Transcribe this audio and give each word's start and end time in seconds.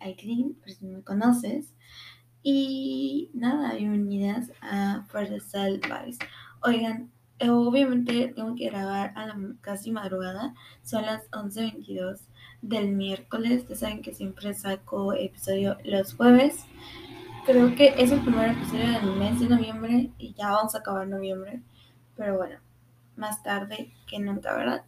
el 0.00 0.08
Aileen, 0.08 0.54
por 0.54 0.70
si 0.70 0.84
no 0.84 0.98
me 0.98 1.04
conoces. 1.04 1.74
Y 2.42 3.30
nada, 3.34 3.74
bienvenidas 3.74 4.50
a 4.60 5.06
Sal 5.46 5.80
Vibes. 5.80 6.18
Oigan, 6.62 7.10
obviamente 7.40 8.32
tengo 8.34 8.54
que 8.54 8.70
grabar 8.70 9.12
a 9.16 9.26
la 9.26 9.36
casi 9.60 9.90
madrugada. 9.90 10.54
Son 10.82 11.02
las 11.02 11.30
11.22 11.30 12.20
del 12.62 12.92
miércoles. 12.92 13.66
Ya 13.68 13.76
saben 13.76 14.02
que 14.02 14.14
siempre 14.14 14.54
saco 14.54 15.12
episodio 15.12 15.76
los 15.84 16.14
jueves. 16.14 16.64
Creo 17.46 17.74
que 17.74 17.94
es 17.96 18.12
el 18.12 18.20
primer 18.20 18.50
episodio 18.50 18.92
del 18.92 19.16
mes 19.16 19.40
de 19.40 19.48
noviembre 19.48 20.10
y 20.18 20.34
ya 20.34 20.50
vamos 20.50 20.74
a 20.74 20.78
acabar 20.78 21.06
noviembre. 21.06 21.62
Pero 22.16 22.36
bueno, 22.36 22.58
más 23.18 23.42
tarde 23.42 23.92
que 24.06 24.18
nunca, 24.18 24.56
¿verdad? 24.56 24.84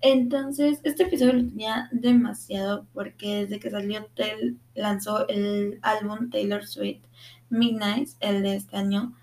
Entonces, 0.00 0.80
este 0.82 1.04
episodio 1.04 1.34
lo 1.34 1.48
tenía 1.48 1.88
demasiado 1.92 2.86
porque 2.92 3.42
desde 3.44 3.60
que 3.60 3.70
salió, 3.70 4.06
lanzó 4.74 5.28
el 5.28 5.78
álbum 5.82 6.30
Taylor 6.30 6.66
Swift 6.66 7.04
Midnight, 7.50 8.10
el 8.20 8.42
de 8.42 8.56
este 8.56 8.76
año, 8.76 9.14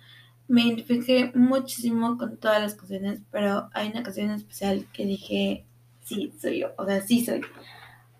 me 0.47 0.63
identifiqué 0.63 1.31
muchísimo 1.33 2.17
con 2.17 2.37
todas 2.37 2.61
las 2.61 2.75
canciones, 2.75 3.21
pero 3.31 3.69
hay 3.73 3.89
una 3.89 4.03
canción 4.03 4.31
especial 4.31 4.87
que 4.91 5.05
dije, 5.05 5.65
sí, 6.03 6.33
soy 6.39 6.59
yo, 6.59 6.73
o 6.77 6.85
sea, 6.85 7.01
sí 7.01 7.23
soy. 7.23 7.41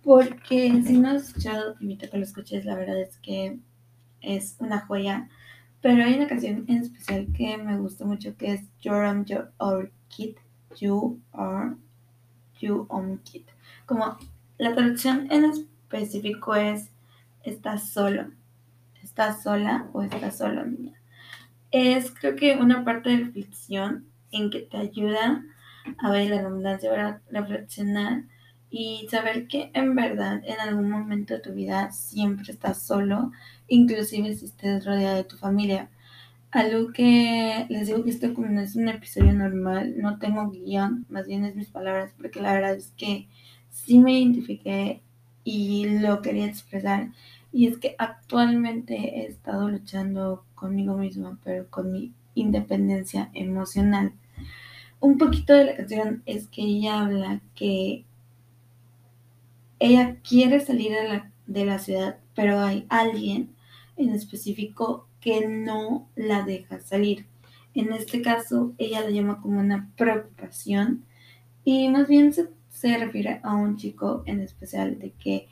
Porque 0.04 0.82
si 0.86 0.98
no 0.98 1.10
has 1.10 1.28
escuchado, 1.28 1.76
te 1.76 1.84
invito 1.84 2.06
a 2.06 2.10
que 2.10 2.18
lo 2.18 2.24
escuches, 2.24 2.66
la 2.66 2.76
verdad 2.76 3.00
es 3.00 3.18
que 3.18 3.60
es 4.22 4.56
una 4.60 4.80
joya. 4.82 5.30
Pero 5.82 6.04
hay 6.04 6.14
una 6.14 6.28
canción 6.28 6.64
en 6.68 6.78
especial 6.78 7.28
que 7.36 7.58
me 7.58 7.78
gusta 7.78 8.06
mucho 8.06 8.36
que 8.38 8.54
es 8.54 8.62
You're 8.82 9.26
Your 9.26 9.52
Our 9.58 9.92
Kid, 10.12 10.36
You 10.80 11.20
Are 11.34 11.76
You 12.60 12.86
On 12.90 13.18
Kid. 13.20 13.44
Como 13.86 14.18
la 14.58 14.74
traducción 14.76 15.32
en 15.32 15.46
específico 15.46 16.56
es 16.56 16.92
estás 17.44 17.90
solo, 17.90 18.32
estás 19.02 19.44
sola 19.44 19.90
o 19.94 20.04
estás 20.04 20.38
solo, 20.38 20.66
niña. 20.66 20.94
Es 21.72 22.12
creo 22.12 22.36
que 22.36 22.58
una 22.58 22.84
parte 22.86 23.10
de 23.10 23.18
reflexión 23.26 24.06
en 24.32 24.50
que 24.50 24.60
te 24.60 24.78
ayuda 24.78 25.44
a 25.98 26.12
ver 26.12 26.30
la 26.30 26.42
abundancia, 26.42 27.22
reflexionar 27.30 28.24
y 28.70 29.08
saber 29.10 29.48
que 29.48 29.72
en 29.74 29.96
verdad 29.96 30.42
en 30.46 30.60
algún 30.60 30.90
momento 30.90 31.34
de 31.34 31.42
tu 31.42 31.54
vida 31.54 31.92
siempre 31.92 32.52
estás 32.52 32.82
solo, 32.82 33.32
inclusive 33.68 34.34
si 34.36 34.46
estés 34.46 34.86
rodeada 34.86 35.16
de 35.16 35.24
tu 35.26 35.38
familia. 35.38 35.90
Algo 36.52 36.92
que 36.92 37.66
les 37.70 37.88
digo 37.88 38.04
que 38.04 38.10
esto 38.10 38.34
como 38.34 38.48
no 38.48 38.60
es 38.62 38.76
un 38.76 38.90
episodio 38.90 39.32
normal, 39.34 39.94
no 39.98 40.20
tengo 40.20 40.50
guion, 40.50 41.06
más 41.10 41.26
bien 41.26 41.46
es 41.46 41.56
mis 41.56 41.70
palabras, 41.70 42.12
porque 42.18 42.42
la 42.42 42.54
verdad 42.54 42.76
es 42.76 42.94
que 42.98 43.28
sí 43.70 44.00
me 44.00 44.20
identifiqué 44.20 45.02
y 45.46 46.00
lo 46.00 46.22
quería 46.22 46.46
expresar. 46.46 47.10
Y 47.54 47.68
es 47.68 47.78
que 47.78 47.96
actualmente 47.98 48.96
he 48.96 49.28
estado 49.28 49.70
luchando 49.70 50.46
conmigo 50.56 50.98
misma, 50.98 51.40
pero 51.44 51.70
con 51.70 51.92
mi 51.94 52.14
independencia 52.36 53.30
emocional. 53.34 54.14
Un 55.00 55.18
poquito 55.18 55.54
de 55.54 55.66
la 55.66 55.76
canción 55.78 56.22
es 56.26 56.48
que 56.48 56.64
ella 56.64 57.02
habla 57.02 57.42
que 57.56 58.06
ella 59.80 60.18
quiere 60.22 60.60
salir 60.60 60.92
de 60.92 61.08
la, 61.08 61.32
de 61.48 61.66
la 61.66 61.80
ciudad, 61.80 62.18
pero 62.36 62.60
hay 62.60 62.86
alguien 62.90 63.56
en 63.98 64.10
específico 64.10 65.08
que 65.22 65.48
no 65.48 66.10
la 66.16 66.44
deja 66.44 66.80
salir. 66.80 67.26
En 67.74 67.94
este 67.94 68.22
caso, 68.22 68.74
ella 68.78 69.02
la 69.02 69.12
llama 69.12 69.40
como 69.42 69.60
una 69.60 69.90
preocupación 69.96 71.06
y 71.64 71.88
más 71.90 72.08
bien 72.08 72.34
se, 72.34 72.50
refiere 72.98 73.40
a 73.44 73.56
un 73.56 73.78
chico 73.78 74.24
en 74.26 74.42
especial 74.42 74.98
de 75.00 75.12
que 75.12 75.48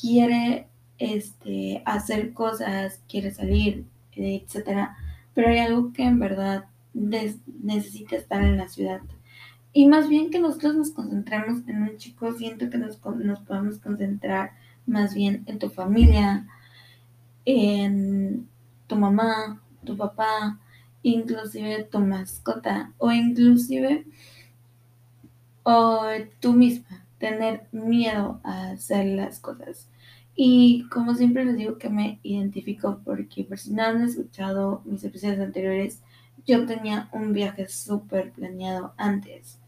quiere 0.00 0.66
este, 0.98 1.82
hacer 1.84 2.32
cosas, 2.32 3.00
quiere 3.08 3.30
salir, 3.30 3.86
etcétera, 4.12 4.96
pero 5.34 5.48
hay 5.48 5.58
algo 5.58 5.92
que 5.92 6.02
en 6.02 6.18
verdad 6.18 6.64
necesita 6.92 8.16
estar 8.16 8.42
en 8.42 8.58
la 8.58 8.68
ciudad. 8.68 9.00
Y 9.72 9.86
más 9.86 10.08
bien 10.08 10.30
que 10.30 10.38
nosotros 10.38 10.74
nos 10.74 10.90
concentremos 10.90 11.66
en 11.66 11.82
un 11.82 11.96
chico, 11.96 12.32
siento 12.34 12.68
que 12.68 12.76
nos, 12.76 13.02
nos 13.16 13.40
podemos 13.40 13.78
concentrar 13.78 14.52
más 14.86 15.14
bien 15.14 15.44
en 15.46 15.58
tu 15.58 15.70
familia, 15.70 16.46
en 17.44 18.48
tu 18.92 18.98
mamá, 18.98 19.62
tu 19.86 19.96
papá, 19.96 20.60
inclusive 21.02 21.84
tu 21.84 21.98
mascota 21.98 22.92
o 22.98 23.10
inclusive 23.10 24.04
o 25.62 26.02
tú 26.40 26.52
misma, 26.52 27.06
tener 27.18 27.68
miedo 27.72 28.38
a 28.44 28.72
hacer 28.72 29.06
las 29.06 29.40
cosas. 29.40 29.88
Y 30.34 30.86
como 30.90 31.14
siempre 31.14 31.46
les 31.46 31.56
digo 31.56 31.78
que 31.78 31.88
me 31.88 32.20
identifico 32.22 33.00
porque 33.02 33.44
por 33.44 33.58
si 33.58 33.72
no 33.72 33.82
han 33.82 34.02
escuchado 34.02 34.82
mis 34.84 35.02
episodios 35.04 35.40
anteriores, 35.40 36.02
yo 36.46 36.66
tenía 36.66 37.08
un 37.12 37.32
viaje 37.32 37.68
súper 37.68 38.32
planeado 38.32 38.92
antes. 38.98 39.58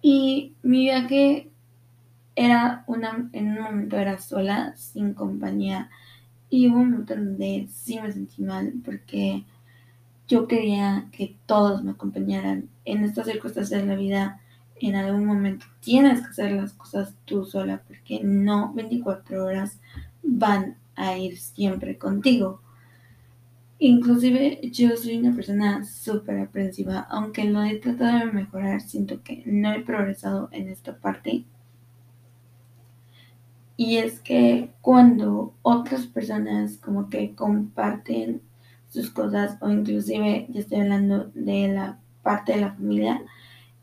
Y 0.00 0.54
mi 0.62 0.84
viaje 0.84 1.50
era 2.36 2.84
una, 2.86 3.28
en 3.32 3.48
un 3.48 3.62
momento 3.64 3.96
era 3.96 4.18
sola, 4.18 4.76
sin 4.76 5.14
compañía 5.14 5.90
y 6.54 6.68
hubo 6.68 6.78
un 6.78 6.92
momento 6.92 7.16
donde 7.16 7.66
sí 7.68 7.98
me 8.00 8.12
sentí 8.12 8.40
mal 8.40 8.74
porque 8.84 9.44
yo 10.28 10.46
quería 10.46 11.08
que 11.10 11.36
todos 11.46 11.82
me 11.82 11.90
acompañaran. 11.90 12.68
En 12.84 13.02
estas 13.02 13.26
circunstancias 13.26 13.82
de 13.82 13.88
la 13.88 13.96
vida, 13.96 14.40
en 14.76 14.94
algún 14.94 15.26
momento 15.26 15.66
tienes 15.80 16.20
que 16.20 16.28
hacer 16.28 16.52
las 16.52 16.72
cosas 16.72 17.16
tú 17.24 17.44
sola 17.44 17.82
porque 17.88 18.20
no 18.22 18.72
24 18.72 19.44
horas 19.44 19.80
van 20.22 20.76
a 20.94 21.18
ir 21.18 21.38
siempre 21.38 21.98
contigo. 21.98 22.60
Inclusive 23.80 24.60
yo 24.70 24.96
soy 24.96 25.18
una 25.18 25.34
persona 25.34 25.84
súper 25.84 26.38
aprensiva, 26.38 27.00
aunque 27.10 27.44
lo 27.46 27.64
he 27.64 27.80
tratado 27.80 28.26
de 28.26 28.32
mejorar, 28.32 28.80
siento 28.80 29.24
que 29.24 29.42
no 29.44 29.72
he 29.72 29.80
progresado 29.80 30.48
en 30.52 30.68
esta 30.68 30.96
parte 30.98 31.44
y 33.76 33.96
es 33.96 34.20
que 34.20 34.70
cuando 34.80 35.54
otras 35.62 36.06
personas 36.06 36.76
como 36.78 37.08
que 37.08 37.34
comparten 37.34 38.42
sus 38.88 39.10
cosas 39.10 39.58
o 39.60 39.70
inclusive 39.70 40.46
ya 40.50 40.60
estoy 40.60 40.80
hablando 40.80 41.30
de 41.34 41.68
la 41.68 41.98
parte 42.22 42.52
de 42.52 42.60
la 42.60 42.74
familia 42.74 43.22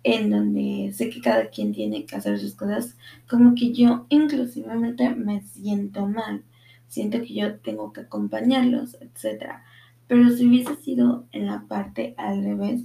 en 0.04 0.30
donde 0.32 0.92
sé 0.94 1.10
que 1.10 1.22
cada 1.22 1.50
quien 1.50 1.74
tiene 1.74 2.06
que 2.06 2.16
hacer 2.16 2.40
sus 2.40 2.56
cosas, 2.56 2.98
como 3.30 3.54
que 3.54 3.72
yo 3.72 4.06
inclusivamente 4.10 5.10
me 5.14 5.42
siento 5.42 6.08
mal, 6.08 6.44
siento 6.88 7.20
que 7.20 7.34
yo 7.36 7.60
tengo 7.60 7.94
que 7.94 8.02
acompañarlos, 8.02 8.98
etc. 9.00 9.60
Pero 10.08 10.30
si 10.30 10.48
hubiese 10.48 10.76
sido 10.78 11.28
en 11.32 11.46
la 11.46 11.66
parte 11.68 12.16
al 12.18 12.44
revés, 12.44 12.82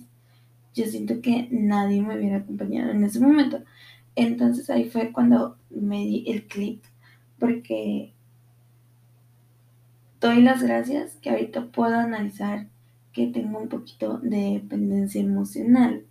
yo 0.74 0.84
siento 0.84 1.22
que 1.22 1.48
nadie 1.50 2.02
me 2.02 2.18
hubiera 2.18 2.38
acompañado 2.38 2.90
en 2.90 3.04
ese 3.04 3.18
momento. 3.18 3.62
Entonces 4.14 4.68
ahí 4.68 4.84
fue 4.90 5.10
cuando 5.10 5.56
me 5.70 6.04
di 6.04 6.24
el 6.26 6.46
clic 6.46 6.82
porque 7.38 8.12
doy 10.20 10.42
las 10.42 10.62
gracias 10.62 11.16
que 11.16 11.30
ahorita 11.30 11.66
puedo 11.66 11.94
analizar 11.94 12.68
que 13.12 13.26
tengo 13.28 13.58
un 13.58 13.68
poquito 13.68 14.18
de 14.18 14.60
dependencia 14.60 15.20
emocional, 15.20 16.04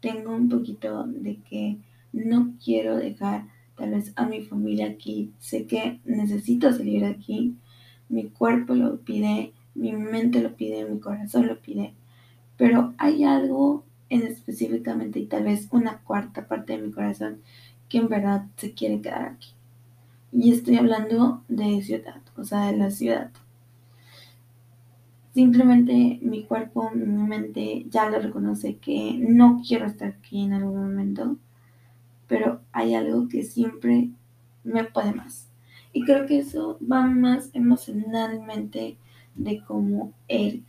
tengo 0.00 0.34
un 0.34 0.48
poquito 0.48 1.04
de 1.06 1.36
que 1.42 1.78
no 2.12 2.54
quiero 2.62 2.96
dejar 2.96 3.46
tal 3.76 3.90
vez 3.92 4.12
a 4.16 4.26
mi 4.26 4.42
familia 4.42 4.88
aquí, 4.88 5.32
sé 5.38 5.66
que 5.66 6.00
necesito 6.04 6.72
salir 6.72 7.00
de 7.00 7.08
aquí, 7.08 7.56
mi 8.08 8.28
cuerpo 8.28 8.74
lo 8.74 9.00
pide, 9.00 9.52
mi 9.74 9.92
mente 9.92 10.42
lo 10.42 10.54
pide, 10.54 10.84
mi 10.84 11.00
corazón 11.00 11.46
lo 11.46 11.60
pide, 11.60 11.94
pero 12.56 12.92
hay 12.98 13.24
algo 13.24 13.84
en 14.10 14.22
específicamente 14.22 15.20
y 15.20 15.26
tal 15.26 15.44
vez 15.44 15.68
una 15.70 15.98
cuarta 16.00 16.46
parte 16.46 16.76
de 16.76 16.82
mi 16.82 16.92
corazón 16.92 17.40
que 17.88 17.98
en 17.98 18.08
verdad 18.08 18.46
se 18.56 18.74
quiere 18.74 19.00
quedar 19.00 19.22
aquí. 19.24 19.54
Y 20.32 20.52
estoy 20.52 20.76
hablando 20.76 21.42
de 21.48 21.82
ciudad, 21.82 22.22
o 22.36 22.44
sea, 22.44 22.66
de 22.66 22.76
la 22.76 22.90
ciudad. 22.90 23.30
Simplemente 25.34 26.18
mi 26.22 26.44
cuerpo, 26.44 26.90
mi 26.90 27.22
mente 27.22 27.84
ya 27.88 28.08
lo 28.08 28.18
reconoce 28.20 28.76
que 28.76 29.18
no 29.18 29.62
quiero 29.66 29.86
estar 29.86 30.08
aquí 30.08 30.42
en 30.42 30.52
algún 30.52 30.82
momento, 30.82 31.36
pero 32.26 32.60
hay 32.72 32.94
algo 32.94 33.28
que 33.28 33.42
siempre 33.42 34.10
me 34.64 34.84
puede 34.84 35.12
más. 35.12 35.48
Y 35.92 36.04
creo 36.04 36.26
que 36.26 36.38
eso 36.38 36.78
va 36.80 37.02
más 37.02 37.50
emocionalmente 37.52 38.96
de 39.34 39.64
cómo 39.64 40.12
eres. 40.28 40.62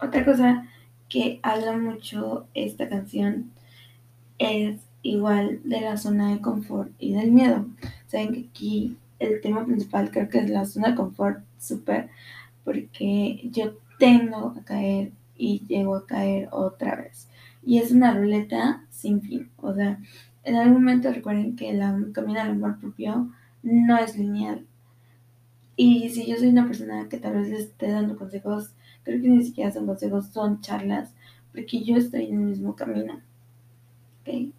Otra 0.00 0.24
cosa 0.24 0.66
que 1.08 1.40
habla 1.42 1.76
mucho 1.76 2.46
esta 2.54 2.88
canción 2.88 3.50
es 4.38 4.80
igual 5.10 5.60
de 5.64 5.80
la 5.80 5.96
zona 5.96 6.32
de 6.32 6.40
confort 6.40 6.90
y 6.98 7.12
del 7.12 7.32
miedo. 7.32 7.66
Saben 8.06 8.32
que 8.32 8.48
aquí 8.50 8.96
el 9.18 9.40
tema 9.40 9.64
principal 9.64 10.10
creo 10.10 10.28
que 10.28 10.38
es 10.38 10.50
la 10.50 10.64
zona 10.64 10.90
de 10.90 10.96
confort, 10.96 11.44
súper, 11.58 12.08
porque 12.64 13.48
yo 13.50 13.74
tengo 13.98 14.54
a 14.58 14.64
caer 14.64 15.12
y 15.36 15.64
llego 15.66 15.96
a 15.96 16.06
caer 16.06 16.48
otra 16.52 16.96
vez. 16.96 17.28
Y 17.64 17.78
es 17.78 17.90
una 17.92 18.14
ruleta 18.14 18.84
sin 18.90 19.22
fin. 19.22 19.50
O 19.58 19.74
sea, 19.74 19.98
en 20.44 20.56
algún 20.56 20.74
momento 20.74 21.12
recuerden 21.12 21.56
que 21.56 21.72
la 21.72 21.98
camino 22.12 22.40
al 22.40 22.50
amor 22.50 22.78
propio 22.78 23.30
no 23.62 23.98
es 23.98 24.16
lineal. 24.18 24.64
Y 25.76 26.08
si 26.10 26.26
yo 26.26 26.36
soy 26.36 26.48
una 26.48 26.66
persona 26.66 27.08
que 27.08 27.18
tal 27.18 27.34
vez 27.34 27.48
les 27.50 27.60
esté 27.60 27.90
dando 27.90 28.16
consejos, 28.16 28.72
creo 29.04 29.20
que 29.20 29.28
ni 29.28 29.44
siquiera 29.44 29.70
son 29.70 29.86
consejos, 29.86 30.28
son 30.28 30.60
charlas, 30.60 31.12
porque 31.52 31.82
yo 31.84 31.96
estoy 31.96 32.26
en 32.26 32.40
el 32.40 32.46
mismo 32.46 32.74
camino. 32.74 33.20
¿Ok? 34.22 34.52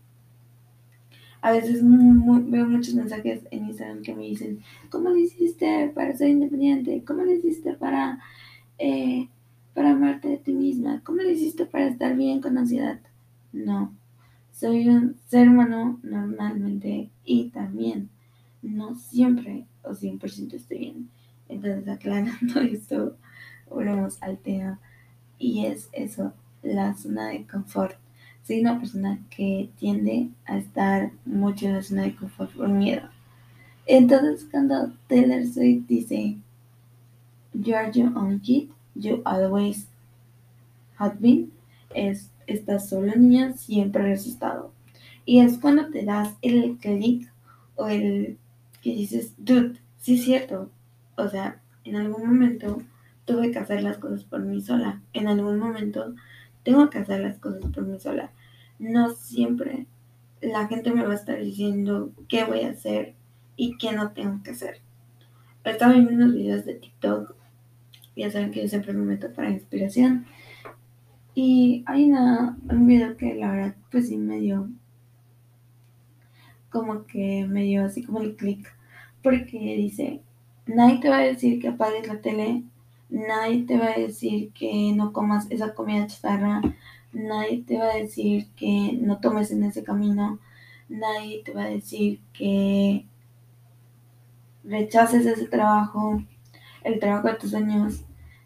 A 1.47 1.51
veces 1.53 1.81
veo 1.81 2.67
muchos 2.67 2.93
mensajes 2.93 3.47
en 3.51 3.67
Instagram 3.67 4.01
que 4.01 4.13
me 4.13 4.23
dicen, 4.23 4.59
¿cómo 4.89 5.11
le 5.11 5.21
hiciste 5.21 5.89
para 5.95 6.13
ser 6.13 6.27
independiente? 6.27 7.05
¿Cómo 7.05 7.23
le 7.23 7.35
hiciste 7.35 7.71
para, 7.71 8.19
eh, 8.77 9.29
para 9.73 9.91
amarte 9.91 10.27
de 10.27 10.39
ti 10.39 10.51
misma? 10.51 11.01
¿Cómo 11.05 11.21
le 11.21 11.31
hiciste 11.31 11.65
para 11.65 11.87
estar 11.87 12.17
bien 12.17 12.41
con 12.41 12.57
ansiedad? 12.57 12.99
No, 13.53 13.95
soy 14.51 14.89
un 14.89 15.15
ser 15.29 15.47
humano 15.47 16.01
normalmente 16.03 17.11
y 17.23 17.49
también 17.51 18.09
no 18.61 18.95
siempre 18.95 19.67
o 19.83 19.93
100% 19.93 20.53
estoy 20.57 20.79
bien. 20.79 21.09
Entonces, 21.47 21.87
aclarando 21.87 22.59
esto, 22.69 23.15
volvemos 23.69 24.21
al 24.21 24.37
tema. 24.37 24.81
Y 25.39 25.65
es 25.65 25.87
eso, 25.93 26.33
la 26.61 26.93
zona 26.93 27.29
de 27.29 27.47
confort. 27.47 27.97
Soy 28.47 28.61
una 28.61 28.79
persona 28.79 29.19
que 29.29 29.69
tiende 29.77 30.29
a 30.45 30.57
estar 30.57 31.11
mucho 31.25 31.65
en 31.65 31.73
la 31.73 31.83
zona 31.83 32.03
de 32.03 32.15
confort 32.15 32.49
por 32.53 32.69
miedo. 32.69 33.09
Entonces, 33.85 34.47
cuando 34.49 34.93
Taylor 35.07 35.45
Swift 35.45 35.85
dice, 35.85 36.37
You 37.51 37.75
are 37.75 37.91
your 37.91 38.17
own 38.17 38.39
kid, 38.39 38.69
you 38.95 39.21
always 39.25 39.89
have 40.97 41.17
been, 41.19 41.51
es, 41.93 42.31
estás 42.47 42.87
solo 42.87 43.13
niña, 43.17 43.51
siempre 43.51 44.13
has 44.13 44.25
estado. 44.25 44.71
Y 45.25 45.41
es 45.41 45.57
cuando 45.57 45.89
te 45.89 46.05
das 46.05 46.37
el 46.41 46.77
clic 46.77 47.29
o 47.75 47.87
el 47.87 48.37
que 48.81 48.91
dices, 48.91 49.33
dude, 49.37 49.77
sí 49.97 50.15
es 50.15 50.23
cierto. 50.23 50.71
O 51.17 51.27
sea, 51.27 51.59
en 51.83 51.97
algún 51.97 52.25
momento 52.25 52.81
tuve 53.25 53.51
que 53.51 53.59
hacer 53.59 53.83
las 53.83 53.97
cosas 53.97 54.23
por 54.23 54.39
mí 54.39 54.61
sola. 54.61 55.01
En 55.11 55.27
algún 55.27 55.59
momento 55.59 56.15
tengo 56.67 56.89
que 56.89 56.97
hacer 56.97 57.21
las 57.21 57.39
cosas 57.39 57.61
por 57.71 57.85
mí 57.85 57.97
sola. 57.97 58.33
No 58.77 59.11
siempre 59.11 59.87
la 60.41 60.67
gente 60.67 60.91
me 60.91 61.05
va 61.05 61.13
a 61.13 61.15
estar 61.15 61.41
diciendo 61.41 62.11
qué 62.27 62.43
voy 62.43 62.63
a 62.63 62.71
hacer 62.71 63.15
y 63.55 63.77
qué 63.77 63.93
no 63.93 64.11
tengo 64.11 64.43
que 64.43 64.51
hacer. 64.51 64.81
Estaba 65.63 65.93
viendo 65.93 66.11
unos 66.11 66.33
videos 66.33 66.65
de 66.65 66.73
TikTok. 66.73 67.35
Ya 68.17 68.29
saben 68.29 68.51
que 68.51 68.63
yo 68.63 68.67
siempre 68.67 68.91
me 68.91 69.05
meto 69.05 69.31
para 69.31 69.49
inspiración. 69.49 70.25
Y 71.35 71.85
hay 71.85 72.11
una, 72.11 72.57
un 72.69 72.85
video 72.85 73.15
que 73.15 73.33
la 73.35 73.49
verdad 73.49 73.75
pues 73.89 74.09
sí 74.09 74.17
me 74.17 74.41
dio 74.41 74.67
como 76.69 77.05
que 77.05 77.47
me 77.47 77.63
dio 77.63 77.85
así 77.85 78.03
como 78.03 78.19
el 78.19 78.35
clic, 78.35 78.75
porque 79.23 79.57
dice, 79.57 80.21
nadie 80.65 80.99
te 80.99 81.07
va 81.07 81.19
a 81.19 81.21
decir 81.21 81.61
que 81.61 81.69
apagues 81.69 82.09
la 82.09 82.19
tele, 82.19 82.63
nadie 83.09 83.63
te 83.65 83.77
va 83.77 83.87
a 83.87 83.99
decir 83.99 84.51
que 84.53 84.93
no 84.95 85.13
comas 85.13 85.47
esa 85.49 85.73
comida 85.73 86.07
chatarra, 86.07 86.61
nadie 87.13 87.63
te 87.63 87.77
va 87.77 87.91
a 87.91 87.97
decir 87.97 88.47
que 88.55 88.97
no 89.01 89.19
tomes 89.19 89.51
en 89.51 89.63
ese 89.63 89.83
camino, 89.83 90.39
nadie 90.89 91.43
te 91.43 91.53
va 91.53 91.63
a 91.63 91.69
decir 91.69 92.21
que 92.33 93.05
rechaces 94.63 95.25
ese 95.25 95.47
trabajo, 95.47 96.21
el 96.83 96.99
trabajo 96.99 97.29
de 97.29 97.35
tus 97.35 97.51
sueños, 97.51 98.03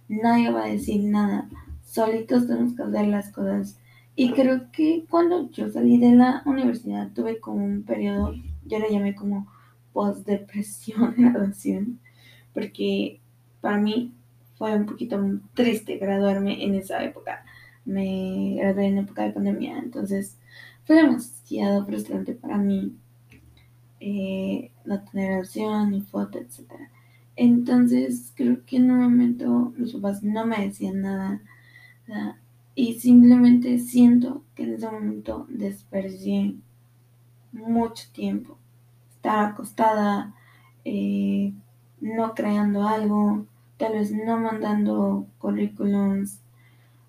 nadie 0.07 0.51
va 0.51 0.65
a 0.65 0.69
decir 0.69 1.03
nada, 1.03 1.49
solitos 1.83 2.47
tenemos 2.47 2.73
que 2.73 2.83
hacer 2.83 3.07
las 3.07 3.31
cosas. 3.31 3.77
Y 4.15 4.33
creo 4.33 4.71
que 4.71 5.05
cuando 5.09 5.49
yo 5.51 5.69
salí 5.69 5.97
de 5.97 6.11
la 6.11 6.43
universidad 6.45 7.11
tuve 7.13 7.39
como 7.39 7.63
un 7.63 7.83
periodo, 7.83 8.33
yo 8.65 8.79
le 8.79 8.91
llamé 8.91 9.15
como 9.15 9.47
post-depresión, 9.93 11.15
graduación, 11.17 11.99
porque 12.53 13.19
para 13.61 13.77
mí 13.77 14.13
fue 14.61 14.75
un 14.75 14.85
poquito 14.85 15.19
triste 15.55 15.97
graduarme 15.97 16.63
en 16.63 16.75
esa 16.75 17.03
época. 17.03 17.43
Me 17.83 18.57
gradué 18.59 18.85
en 18.85 18.99
época 18.99 19.23
de 19.23 19.31
pandemia, 19.31 19.79
entonces 19.79 20.37
fue 20.83 20.97
demasiado 20.97 21.83
frustrante 21.83 22.35
para 22.35 22.59
mí 22.59 22.95
eh, 23.99 24.69
no 24.85 25.03
tener 25.05 25.39
opción 25.39 25.89
ni 25.89 26.01
foto, 26.01 26.37
etc. 26.37 26.73
Entonces 27.35 28.33
creo 28.35 28.63
que 28.63 28.77
en 28.77 28.91
un 28.91 29.01
momento 29.01 29.73
mis 29.75 29.93
papás 29.93 30.21
no 30.21 30.45
me 30.45 30.67
decían 30.67 31.01
nada. 31.01 31.41
Y 32.75 32.99
simplemente 32.99 33.79
siento 33.79 34.43
que 34.53 34.61
en 34.61 34.75
ese 34.75 34.91
momento 34.91 35.47
desperdicié 35.49 36.55
mucho 37.51 38.03
tiempo. 38.11 38.59
Estar 39.15 39.43
acostada, 39.43 40.35
eh, 40.85 41.51
no 41.99 42.35
creando 42.35 42.87
algo, 42.87 43.47
tal 43.81 43.93
vez 43.93 44.11
no 44.11 44.37
mandando 44.37 45.25
currículums 45.39 46.39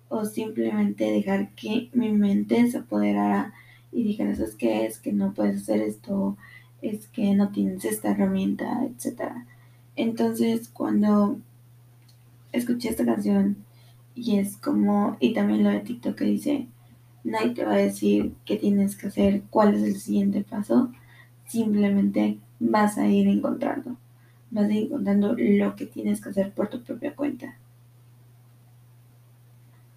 o 0.09 0.25
simplemente 0.25 1.11
dejar 1.11 1.53
que 1.53 1.91
mi 1.93 2.11
mente 2.11 2.67
se 2.71 2.79
apoderara 2.79 3.53
y 3.91 4.03
dijera, 4.03 4.35
¿sabes 4.35 4.55
qué 4.55 4.87
es? 4.87 4.97
Que 4.97 5.13
no 5.13 5.35
puedes 5.35 5.61
hacer 5.61 5.81
esto, 5.81 6.35
es 6.81 7.05
que 7.09 7.35
no 7.35 7.51
tienes 7.51 7.85
esta 7.85 8.09
herramienta, 8.09 8.83
etc. 8.85 9.33
Entonces, 9.95 10.67
cuando 10.67 11.37
escuché 12.51 12.89
esta 12.89 13.05
canción, 13.05 13.57
y 14.15 14.39
es 14.39 14.57
como, 14.57 15.15
y 15.19 15.33
también 15.33 15.63
lo 15.63 15.69
de 15.69 15.81
TikTok 15.81 16.15
que 16.15 16.25
dice, 16.25 16.67
nadie 17.23 17.51
te 17.51 17.65
va 17.65 17.73
a 17.73 17.77
decir 17.77 18.33
qué 18.45 18.57
tienes 18.57 18.95
que 18.95 19.07
hacer, 19.07 19.43
cuál 19.51 19.75
es 19.75 19.83
el 19.83 19.97
siguiente 19.97 20.43
paso, 20.43 20.91
simplemente 21.45 22.39
vas 22.59 22.97
a 22.97 23.07
ir 23.07 23.27
encontrando, 23.27 23.95
vas 24.53 24.69
a 24.69 24.73
ir 24.73 24.85
encontrando 24.85 25.35
lo 25.37 25.75
que 25.75 25.85
tienes 25.85 26.21
que 26.21 26.29
hacer 26.29 26.51
por 26.51 26.69
tu 26.69 26.81
propia 26.83 27.15
cuenta. 27.15 27.57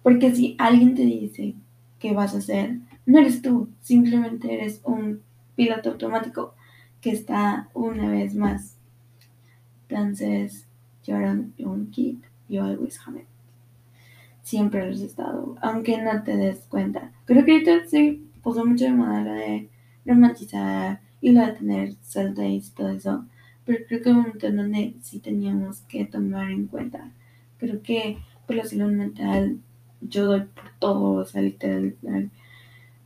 Porque 0.03 0.33
si 0.33 0.55
alguien 0.57 0.95
te 0.95 1.03
dice 1.03 1.55
qué 1.99 2.13
vas 2.13 2.33
a 2.33 2.39
hacer, 2.39 2.79
no 3.05 3.19
eres 3.19 3.41
tú, 3.41 3.69
simplemente 3.81 4.53
eres 4.53 4.81
un 4.83 5.21
piloto 5.55 5.91
automático 5.91 6.55
que 7.01 7.11
está 7.11 7.69
una 7.73 8.09
vez 8.09 8.35
más. 8.35 8.77
Entonces, 9.87 10.67
you're 11.05 11.25
un 11.59 11.91
kid, 11.91 12.17
you 12.49 12.61
always 12.61 12.99
have 13.05 13.17
it 13.17 13.27
siempre 14.47 14.85
lo 14.85 14.93
has 14.93 15.01
estado, 15.01 15.57
aunque 15.61 16.01
no 16.01 16.23
te 16.23 16.37
des 16.37 16.59
cuenta. 16.69 17.11
Creo 17.25 17.43
que 17.43 17.51
ahorita 17.51 17.85
sí 17.85 18.29
puso 18.41 18.65
mucho 18.65 18.85
de 18.85 18.93
moda 18.93 19.21
la 19.21 19.33
de 19.33 19.69
romantizar 20.05 21.01
y 21.19 21.33
la 21.33 21.47
de 21.47 21.53
tener 21.53 21.95
self 22.01 22.39
y 22.39 22.61
todo 22.73 22.89
eso, 22.89 23.25
pero 23.67 23.85
creo 23.85 24.01
que 24.01 24.09
un 24.09 24.15
momento 24.15 24.47
en 24.47 24.55
donde 24.55 24.95
sí 25.01 25.19
teníamos 25.19 25.81
que 25.81 26.05
tomar 26.05 26.49
en 26.49 26.67
cuenta. 26.67 27.11
Creo 27.57 27.81
que 27.83 28.17
por 28.47 28.55
la 28.55 28.63
salud 28.63 28.91
mental 28.93 29.59
yo 29.99 30.25
doy 30.25 30.41
por 30.41 30.71
todo, 30.79 31.21
o 31.21 31.25
sea, 31.25 31.41
literal, 31.41 32.31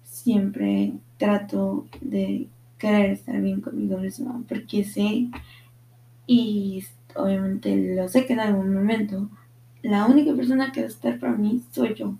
siempre 0.03 0.93
trato 1.17 1.87
de 1.99 2.47
querer 2.77 3.09
estar 3.09 3.41
bien 3.41 3.61
conmigo 3.61 3.97
misma, 3.97 4.43
porque 4.47 4.83
sé, 4.83 5.29
y 6.27 6.83
obviamente 7.15 7.95
lo 7.95 8.07
sé 8.07 8.27
que 8.27 8.33
en 8.33 8.41
algún 8.41 8.73
momento 8.73 9.29
la 9.81 10.05
única 10.05 10.35
persona 10.35 10.71
que 10.71 10.81
va 10.81 10.87
a 10.87 10.89
estar 10.89 11.19
para 11.19 11.35
mí 11.35 11.63
soy 11.71 11.95
yo. 11.95 12.15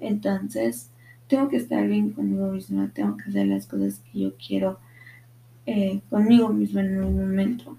Entonces, 0.00 0.90
tengo 1.28 1.48
que 1.48 1.56
estar 1.56 1.86
bien 1.86 2.10
conmigo 2.10 2.48
misma, 2.48 2.90
tengo 2.92 3.16
que 3.16 3.30
hacer 3.30 3.46
las 3.46 3.66
cosas 3.66 4.00
que 4.00 4.20
yo 4.20 4.34
quiero 4.36 4.80
eh, 5.66 6.00
conmigo 6.08 6.48
misma 6.48 6.80
en 6.80 7.02
un 7.02 7.16
momento. 7.16 7.76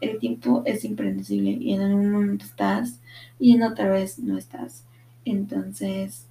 El 0.00 0.18
tiempo 0.18 0.62
es 0.64 0.84
impredecible 0.84 1.50
y 1.50 1.74
en 1.74 1.82
algún 1.82 2.10
momento 2.10 2.44
estás 2.44 3.00
y 3.38 3.54
en 3.54 3.62
otra 3.62 3.88
vez 3.88 4.18
no 4.18 4.38
estás. 4.38 4.84
Entonces, 5.24 6.26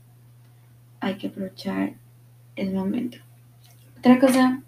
hay 0.99 1.15
que 1.15 1.27
aprovechar 1.27 1.93
el 2.55 2.73
momento. 2.73 3.17
Otra 3.99 4.19
cosa 4.19 4.61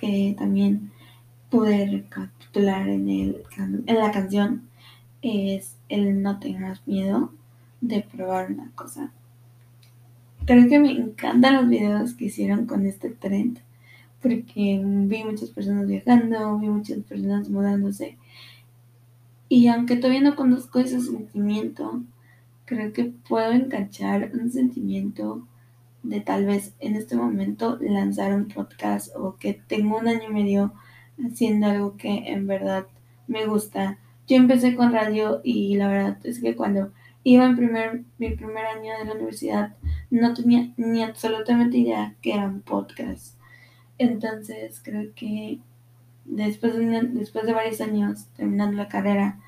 que 0.00 0.34
también 0.38 0.92
pude 1.50 1.86
recapitular 1.86 2.88
en, 2.88 3.08
el, 3.08 3.42
en 3.86 3.98
la 3.98 4.10
canción 4.10 4.68
es 5.22 5.76
el 5.88 6.22
no 6.22 6.38
tengas 6.38 6.86
miedo 6.86 7.32
de 7.80 8.02
probar 8.02 8.52
una 8.52 8.70
cosa. 8.74 9.10
Creo 10.44 10.68
que 10.68 10.78
me 10.78 10.90
encantan 10.90 11.56
los 11.56 11.68
videos 11.68 12.14
que 12.14 12.26
hicieron 12.26 12.66
con 12.66 12.86
este 12.86 13.10
trend 13.10 13.60
porque 14.22 14.80
vi 14.84 15.24
muchas 15.24 15.50
personas 15.50 15.86
viajando, 15.86 16.58
vi 16.58 16.68
muchas 16.68 16.98
personas 17.00 17.48
mudándose 17.48 18.16
y 19.48 19.68
aunque 19.68 19.96
todavía 19.96 20.22
no 20.22 20.36
conozco 20.36 20.78
ese 20.78 21.00
sentimiento, 21.00 22.02
creo 22.64 22.92
que 22.92 23.12
puedo 23.28 23.52
enganchar 23.52 24.30
un 24.32 24.50
sentimiento 24.50 25.46
de 26.02 26.20
tal 26.20 26.46
vez 26.46 26.74
en 26.80 26.96
este 26.96 27.16
momento 27.16 27.78
lanzar 27.80 28.34
un 28.34 28.48
podcast 28.48 29.14
o 29.16 29.36
que 29.36 29.60
tengo 29.66 29.98
un 29.98 30.08
año 30.08 30.30
y 30.30 30.32
medio 30.32 30.72
haciendo 31.24 31.66
algo 31.66 31.96
que 31.96 32.32
en 32.32 32.46
verdad 32.46 32.86
me 33.26 33.46
gusta 33.46 33.98
yo 34.28 34.36
empecé 34.36 34.76
con 34.76 34.92
radio 34.92 35.40
y 35.44 35.76
la 35.76 35.88
verdad 35.88 36.18
es 36.24 36.40
que 36.40 36.54
cuando 36.54 36.92
iba 37.24 37.44
en 37.44 37.56
primer, 37.56 38.02
mi 38.18 38.30
primer 38.30 38.64
año 38.66 38.92
de 38.98 39.04
la 39.04 39.14
universidad 39.14 39.76
no 40.10 40.32
tenía 40.32 40.72
ni 40.76 41.02
absolutamente 41.02 41.78
idea 41.78 42.14
que 42.22 42.32
era 42.32 42.46
un 42.46 42.62
podcast. 42.62 43.36
Entonces 43.98 44.80
creo 44.82 45.12
que 45.14 45.60
después 46.24 46.74
de, 46.74 47.02
después 47.12 47.46
de 47.46 47.52
varios 47.52 47.80
años 47.80 48.26
terminando 48.36 48.76
la 48.76 48.88
carrera 48.88 49.38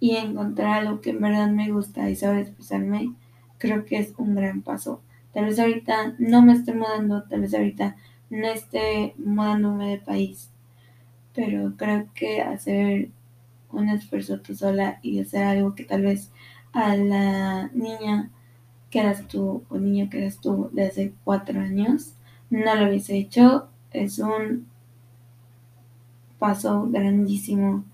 y 0.00 0.16
encontrar 0.16 0.80
algo 0.80 1.00
que 1.00 1.10
en 1.10 1.20
verdad 1.20 1.48
me 1.50 1.70
gusta 1.70 2.10
y 2.10 2.16
saber 2.16 2.40
expresarme, 2.40 3.14
creo 3.58 3.84
que 3.84 3.98
es 3.98 4.14
un 4.18 4.34
gran 4.34 4.62
paso. 4.62 5.02
Tal 5.32 5.46
vez 5.46 5.58
ahorita 5.58 6.16
no 6.18 6.42
me 6.42 6.52
esté 6.54 6.74
mudando, 6.74 7.24
tal 7.24 7.42
vez 7.42 7.54
ahorita 7.54 7.96
no 8.30 8.46
esté 8.48 9.14
mudándome 9.18 9.90
de 9.90 9.98
país, 9.98 10.50
pero 11.34 11.74
creo 11.76 12.08
que 12.14 12.42
hacer 12.42 13.10
un 13.70 13.88
esfuerzo 13.88 14.40
tú 14.40 14.54
sola 14.54 14.98
y 15.02 15.20
hacer 15.20 15.44
algo 15.44 15.74
que 15.74 15.84
tal 15.84 16.02
vez 16.02 16.30
a 16.72 16.96
la 16.96 17.68
niña 17.68 18.30
que 18.90 19.00
eras 19.00 19.26
tú 19.28 19.64
o 19.70 19.78
niño 19.78 20.10
que 20.10 20.18
eras 20.18 20.40
tú 20.40 20.70
de 20.72 20.86
hace 20.86 21.14
cuatro 21.24 21.60
años 21.60 22.14
no 22.50 22.74
lo 22.74 22.88
hubiese 22.88 23.16
hecho, 23.16 23.68
es 23.92 24.18
un 24.18 24.66
paso 26.38 26.88
grandísimo. 26.90 27.84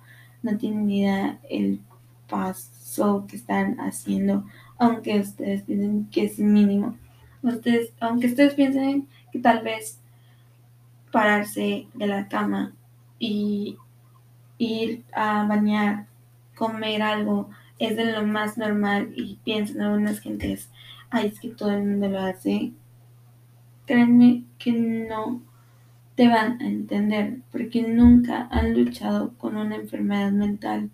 No 0.43 0.57
tienen 0.57 0.90
idea 0.90 1.38
el 1.50 1.81
paso 2.28 3.26
que 3.28 3.37
están 3.37 3.78
haciendo, 3.81 4.45
aunque 4.78 5.21
ustedes 5.21 5.62
piensen 5.62 6.09
que 6.11 6.25
es 6.25 6.38
mínimo. 6.38 6.97
Ustedes, 7.43 7.93
aunque 8.00 8.28
ustedes 8.28 8.55
piensen 8.55 9.09
que 9.33 9.38
tal 9.38 9.62
vez 9.62 10.00
pararse 11.12 11.87
de 11.95 12.07
la 12.07 12.28
cama 12.28 12.73
y 13.19 13.76
ir 14.59 15.05
a 15.12 15.45
bañar, 15.45 16.07
comer 16.57 17.02
algo, 17.02 17.50
es 17.78 17.97
de 17.97 18.12
lo 18.12 18.25
más 18.26 18.59
normal 18.59 19.12
y 19.14 19.38
piensan 19.45 19.83
algunas 19.83 20.21
gentes, 20.21 20.71
ay, 21.11 21.28
es 21.28 21.40
que 21.40 21.50
todo 21.50 21.71
el 21.71 21.85
mundo 21.85 22.09
lo 22.09 22.21
hace. 22.21 22.73
Créanme 23.87 24.45
que 24.59 24.73
no 24.73 25.40
te 26.19 26.27
van 26.27 26.61
a 26.61 26.67
entender 26.67 27.43
porque 27.53 27.87
nunca 27.87 28.49
han 28.51 28.75
luchado 28.75 29.35
con 29.39 29.57
una 29.57 29.77
enfermedad 29.77 30.33
mental, 30.33 30.91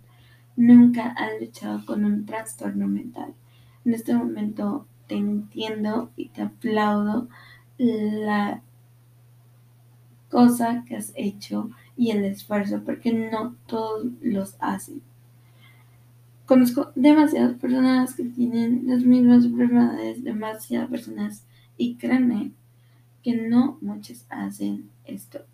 nunca 0.54 1.14
han 1.16 1.40
luchado 1.40 1.87
con 1.87 2.04
un 2.04 2.26
trastorno 2.26 2.87
mental. 2.87 3.33
En 3.87 3.95
este 3.95 4.12
momento 4.12 4.87
te 5.07 5.14
entiendo 5.14 6.12
y 6.14 6.28
te 6.28 6.43
aplaudo 6.43 7.28
la 7.78 8.61
cosa 10.28 10.85
que 10.87 10.97
has 10.97 11.14
hecho 11.16 11.71
y 11.97 12.11
el 12.11 12.23
esfuerzo, 12.26 12.83
porque 12.85 13.14
no 13.14 13.57
todos 13.66 14.04
los 14.21 14.57
hacen. 14.61 15.00
Conozco 16.45 16.93
demasiadas 16.97 17.54
personas 17.54 18.12
que 18.12 18.25
tienen 18.25 18.83
las 18.88 19.02
mismas 19.04 19.47
enfermedades, 19.47 20.23
demasiadas 20.23 20.90
personas, 20.90 21.47
y 21.78 21.95
créanme 21.95 22.52
que 23.23 23.35
no 23.35 23.78
muchos 23.81 24.26
hacen 24.28 24.93
esto. 25.04 25.44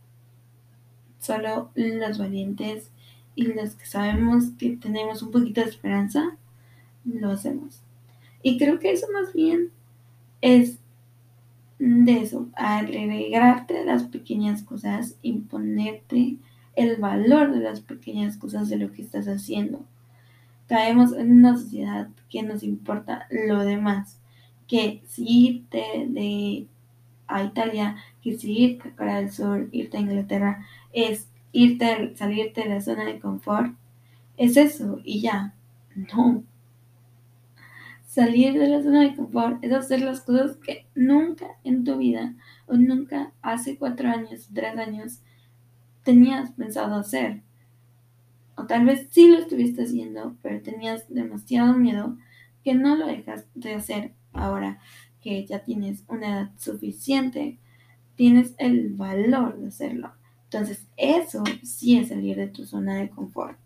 Solo 1.18 1.70
los 1.74 2.18
valientes 2.18 2.90
y 3.34 3.44
los 3.44 3.74
que 3.74 3.86
sabemos 3.86 4.50
que 4.58 4.76
tenemos 4.76 5.22
un 5.22 5.30
poquito 5.30 5.60
de 5.60 5.68
esperanza, 5.68 6.36
lo 7.04 7.30
hacemos. 7.30 7.82
Y 8.42 8.58
creo 8.58 8.78
que 8.78 8.92
eso 8.92 9.06
más 9.12 9.32
bien 9.32 9.70
es 10.40 10.78
de 11.78 12.20
eso, 12.20 12.48
alegrarte 12.54 13.84
las 13.84 14.04
pequeñas 14.04 14.62
cosas, 14.62 15.16
imponerte 15.22 16.36
el 16.76 16.96
valor 16.96 17.52
de 17.52 17.60
las 17.60 17.80
pequeñas 17.80 18.36
cosas 18.36 18.68
de 18.68 18.76
lo 18.76 18.92
que 18.92 19.02
estás 19.02 19.26
haciendo. 19.26 19.82
Caemos 20.68 21.12
en 21.12 21.32
una 21.32 21.56
sociedad 21.56 22.08
que 22.28 22.42
nos 22.42 22.62
importa 22.62 23.26
lo 23.30 23.60
demás, 23.60 24.18
que 24.68 25.02
si 25.06 25.46
irte 25.46 26.06
de 26.08 26.66
a 27.26 27.44
Italia, 27.44 27.96
que 28.22 28.36
si 28.36 28.52
irte 28.52 28.88
a 28.88 28.96
Corea 28.96 29.16
del 29.16 29.30
Sur, 29.30 29.68
irte 29.72 29.96
a 29.96 30.00
Inglaterra, 30.00 30.66
es 30.92 31.28
irte, 31.52 32.14
salirte 32.16 32.62
de 32.62 32.68
la 32.68 32.80
zona 32.80 33.04
de 33.04 33.20
confort, 33.20 33.74
es 34.36 34.56
eso 34.56 35.00
y 35.04 35.20
ya. 35.20 35.54
No, 36.14 36.44
Salir 38.10 38.58
de 38.58 38.66
la 38.66 38.82
zona 38.82 39.02
de 39.02 39.14
confort 39.14 39.62
es 39.62 39.72
hacer 39.72 40.00
las 40.00 40.20
cosas 40.22 40.56
que 40.56 40.84
nunca 40.96 41.46
en 41.62 41.84
tu 41.84 41.96
vida 41.98 42.34
o 42.66 42.74
nunca 42.74 43.32
hace 43.40 43.78
cuatro 43.78 44.08
años, 44.08 44.48
tres 44.52 44.76
años 44.76 45.20
tenías 46.02 46.50
pensado 46.50 46.96
hacer. 46.96 47.42
O 48.56 48.66
tal 48.66 48.84
vez 48.84 49.06
sí 49.12 49.30
lo 49.30 49.38
estuviste 49.38 49.84
haciendo, 49.84 50.36
pero 50.42 50.60
tenías 50.60 51.08
demasiado 51.08 51.74
miedo 51.74 52.18
que 52.64 52.74
no 52.74 52.96
lo 52.96 53.06
dejas 53.06 53.46
de 53.54 53.74
hacer 53.74 54.12
ahora 54.32 54.80
que 55.20 55.46
ya 55.46 55.62
tienes 55.62 56.02
una 56.08 56.26
edad 56.26 56.50
suficiente. 56.58 57.60
Tienes 58.16 58.54
el 58.58 58.90
valor 58.94 59.58
de 59.58 59.68
hacerlo. 59.68 60.12
Entonces, 60.44 60.86
eso 60.96 61.42
sí 61.62 61.96
es 61.98 62.08
salir 62.08 62.36
de 62.36 62.48
tu 62.48 62.64
zona 62.66 62.96
de 62.96 63.10
confort. 63.10 63.58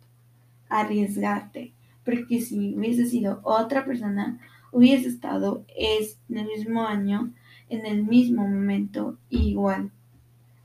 Arriesgarte 0.69 1.73
porque 2.05 2.41
si 2.41 2.75
hubiese 2.77 3.07
sido 3.07 3.41
otra 3.43 3.85
persona, 3.85 4.39
hubiese 4.73 5.09
estado 5.09 5.65
es, 5.75 6.19
en 6.29 6.39
el 6.39 6.47
mismo 6.47 6.83
año, 6.87 7.33
en 7.69 7.87
el 7.87 8.05
mismo 8.05 8.47
momento, 8.47 9.19
igual. 9.31 9.91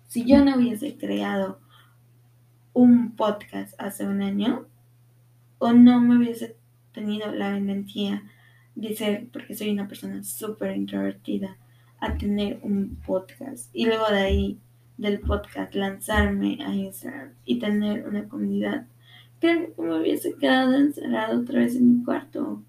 Si 0.08 0.26
yo 0.26 0.44
no 0.44 0.58
hubiese 0.58 0.98
creado 0.98 1.60
un 2.74 3.16
podcast 3.16 3.74
hace 3.80 4.06
un 4.06 4.22
año, 4.22 4.66
o 5.60 5.72
no 5.72 6.02
me 6.02 6.18
hubiese 6.18 6.58
tenido 6.94 7.32
la 7.32 7.52
valentía 7.52 8.24
de 8.76 8.96
ser, 8.96 9.28
porque 9.32 9.56
soy 9.56 9.70
una 9.70 9.88
persona 9.88 10.24
súper 10.24 10.76
introvertida, 10.76 11.58
a 12.00 12.18
tener 12.18 12.60
un 12.64 12.98
podcast. 13.06 13.70
Y 13.74 13.86
luego 13.86 14.08
de 14.10 14.20
ahí, 14.20 14.60
del 14.98 15.20
podcast, 15.20 15.74
lanzarme 15.76 16.60
a 16.66 16.74
Instagram 16.74 17.34
y 17.46 17.60
tener 17.60 18.08
una 18.08 18.28
comunidad 18.28 18.86
Creo 19.40 19.74
que 19.74 19.82
me 19.82 19.98
hubiese 19.98 20.36
quedado 20.36 20.76
encerrado 20.76 21.42
otra 21.42 21.60
vez 21.60 21.76
en 21.76 22.00
mi 22.00 22.04
cuarto. 22.04 22.62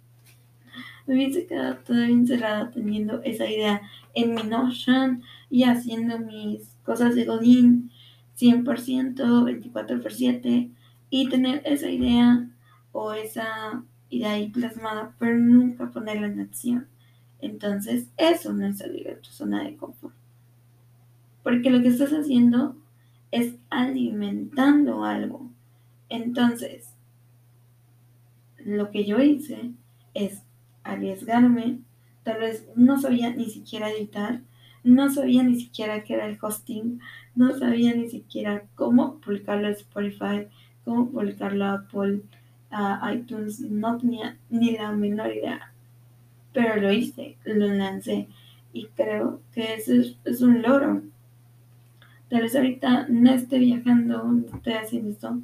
Me 1.06 1.14
hubiese 1.14 1.46
quedado 1.46 1.78
todavía 1.78 2.14
encerrado 2.14 2.70
teniendo 2.70 3.20
esa 3.24 3.50
idea 3.50 3.82
en 4.14 4.34
mi 4.34 4.42
Notion 4.44 5.22
y 5.50 5.64
haciendo 5.64 6.20
mis 6.20 6.76
cosas 6.84 7.16
de 7.16 7.24
Godín 7.24 7.90
100%, 8.38 9.44
24 9.44 10.00
por 10.00 10.12
7 10.12 10.70
y 11.10 11.28
tener 11.28 11.60
esa 11.64 11.90
idea 11.90 12.48
o 12.92 13.14
esa 13.14 13.82
idea 14.08 14.32
ahí 14.32 14.48
plasmada, 14.48 15.16
pero 15.18 15.36
nunca 15.38 15.90
ponerla 15.90 16.28
en 16.28 16.40
acción. 16.40 16.86
Entonces, 17.42 18.08
eso 18.16 18.52
no 18.52 18.66
es 18.66 18.78
salir 18.78 19.04
de 19.04 19.16
tu 19.16 19.30
zona 19.30 19.64
de 19.64 19.76
confort. 19.76 20.14
Porque 21.42 21.70
lo 21.70 21.80
que 21.82 21.88
estás 21.88 22.10
haciendo 22.10 22.76
es 23.30 23.54
alimentando 23.70 25.04
algo. 25.04 25.50
Entonces, 26.08 26.94
lo 28.58 28.90
que 28.90 29.04
yo 29.04 29.20
hice 29.22 29.72
es 30.14 30.42
arriesgarme, 30.82 31.78
tal 32.24 32.40
vez 32.40 32.66
no 32.76 33.00
sabía 33.00 33.30
ni 33.30 33.46
siquiera 33.46 33.90
editar, 33.90 34.42
no 34.82 35.10
sabía 35.10 35.42
ni 35.42 35.60
siquiera 35.60 36.04
qué 36.04 36.14
era 36.14 36.26
el 36.26 36.38
hosting, 36.40 37.00
no 37.34 37.56
sabía 37.58 37.94
ni 37.94 38.08
siquiera 38.08 38.64
cómo 38.74 39.20
publicarlo 39.20 39.68
a 39.68 39.72
Spotify, 39.72 40.46
cómo 40.84 41.10
publicarlo 41.10 41.64
a 41.64 41.72
Apple, 41.74 42.22
a 42.70 43.12
iTunes, 43.14 43.60
no 43.60 43.98
tenía 43.98 44.38
ni 44.48 44.72
la 44.72 44.92
menor 44.92 45.32
idea. 45.32 45.72
Pero 46.52 46.76
lo 46.76 46.92
hice, 46.92 47.36
lo 47.44 47.68
lancé 47.68 48.28
y 48.72 48.86
creo 48.86 49.40
que 49.52 49.74
eso 49.74 49.92
es, 50.24 50.40
un 50.42 50.62
logro. 50.62 51.02
Tal 52.28 52.42
vez 52.42 52.54
ahorita 52.54 53.06
no 53.08 53.32
esté 53.32 53.58
viajando, 53.58 54.22
no 54.24 54.46
esté 54.56 54.74
haciendo 54.74 55.10
esto, 55.10 55.40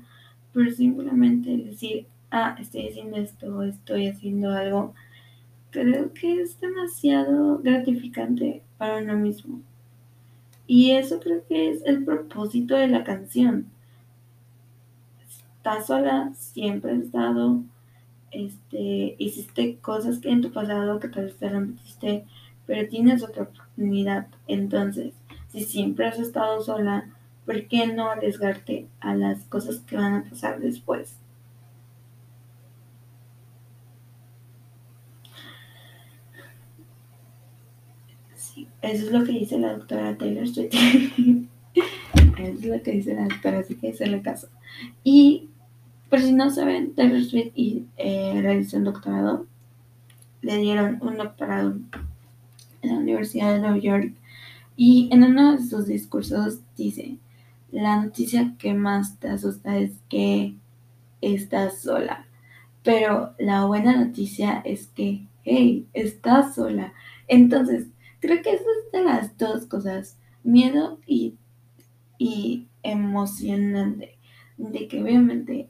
pero 0.52 0.70
simplemente 0.70 1.56
decir, 1.56 2.06
ah, 2.30 2.56
estoy 2.60 2.88
haciendo 2.88 3.16
esto, 3.16 3.62
estoy 3.62 4.08
haciendo 4.08 4.52
algo, 4.52 4.94
creo 5.70 6.12
que 6.12 6.42
es 6.42 6.60
demasiado 6.60 7.58
gratificante 7.58 8.62
para 8.78 8.98
uno 8.98 9.16
mismo. 9.16 9.60
Y 10.68 10.92
eso 10.92 11.20
creo 11.20 11.44
que 11.48 11.70
es 11.70 11.84
el 11.84 12.04
propósito 12.04 12.76
de 12.76 12.88
la 12.88 13.04
canción. 13.04 13.66
Estás 15.58 15.86
sola, 15.86 16.32
siempre 16.34 16.92
has 16.92 17.02
estado, 17.02 17.62
este, 18.44 19.16
hiciste 19.18 19.78
cosas 19.78 20.18
que 20.18 20.30
en 20.30 20.42
tu 20.42 20.52
pasado 20.52 21.00
que 21.00 21.08
tal 21.08 21.24
vez 21.24 21.36
te 21.36 21.48
repetiste, 21.48 22.24
pero 22.66 22.88
tienes 22.88 23.22
otra 23.22 23.44
oportunidad. 23.44 24.26
Entonces, 24.46 25.14
si 25.48 25.64
siempre 25.64 26.06
has 26.06 26.18
estado 26.18 26.60
sola, 26.60 27.08
¿por 27.46 27.66
qué 27.68 27.86
no 27.86 28.10
arriesgarte 28.10 28.88
a 29.00 29.14
las 29.14 29.44
cosas 29.44 29.80
que 29.80 29.96
van 29.96 30.14
a 30.14 30.24
pasar 30.24 30.60
después? 30.60 31.16
Sí, 38.34 38.68
eso 38.82 39.06
es 39.06 39.12
lo 39.12 39.24
que 39.24 39.32
dice 39.32 39.58
la 39.58 39.74
doctora 39.76 40.16
Taylor 40.18 40.46
Swift. 40.46 40.74
eso 41.74 42.58
es 42.58 42.64
lo 42.66 42.82
que 42.82 42.92
dice 42.92 43.14
la 43.14 43.24
doctora, 43.24 43.60
así 43.60 43.76
que 43.76 43.94
se 43.94 44.06
le 44.06 44.20
caso. 44.20 44.48
Y 45.04 45.48
por 46.08 46.20
si 46.20 46.32
no 46.32 46.50
saben, 46.50 46.94
Taylor 46.94 47.22
Swift 47.24 47.52
y, 47.54 47.86
eh, 47.96 48.38
realizó 48.42 48.76
un 48.76 48.84
doctorado. 48.84 49.46
Le 50.42 50.58
dieron 50.58 50.98
un 51.02 51.16
doctorado 51.16 51.76
en 52.82 52.90
la 52.90 52.98
Universidad 52.98 53.52
de 53.52 53.60
Nueva 53.60 53.78
York 53.78 54.12
Y 54.76 55.08
en 55.12 55.24
uno 55.24 55.56
de 55.56 55.64
sus 55.64 55.86
discursos 55.86 56.60
dice, 56.76 57.16
la 57.72 58.02
noticia 58.04 58.54
que 58.58 58.74
más 58.74 59.18
te 59.18 59.28
asusta 59.28 59.78
es 59.78 59.92
que 60.08 60.54
estás 61.20 61.80
sola. 61.80 62.26
Pero 62.82 63.34
la 63.38 63.64
buena 63.64 63.96
noticia 63.96 64.60
es 64.64 64.88
que, 64.88 65.26
hey, 65.44 65.86
estás 65.94 66.54
sola. 66.54 66.92
Entonces, 67.26 67.88
creo 68.20 68.42
que 68.42 68.50
esas 68.50 68.66
son 68.92 69.06
las 69.06 69.36
dos 69.38 69.66
cosas, 69.66 70.18
miedo 70.44 71.00
y, 71.06 71.34
y 72.18 72.66
emocionante. 72.82 74.18
De 74.58 74.88
que 74.88 75.02
obviamente 75.02 75.68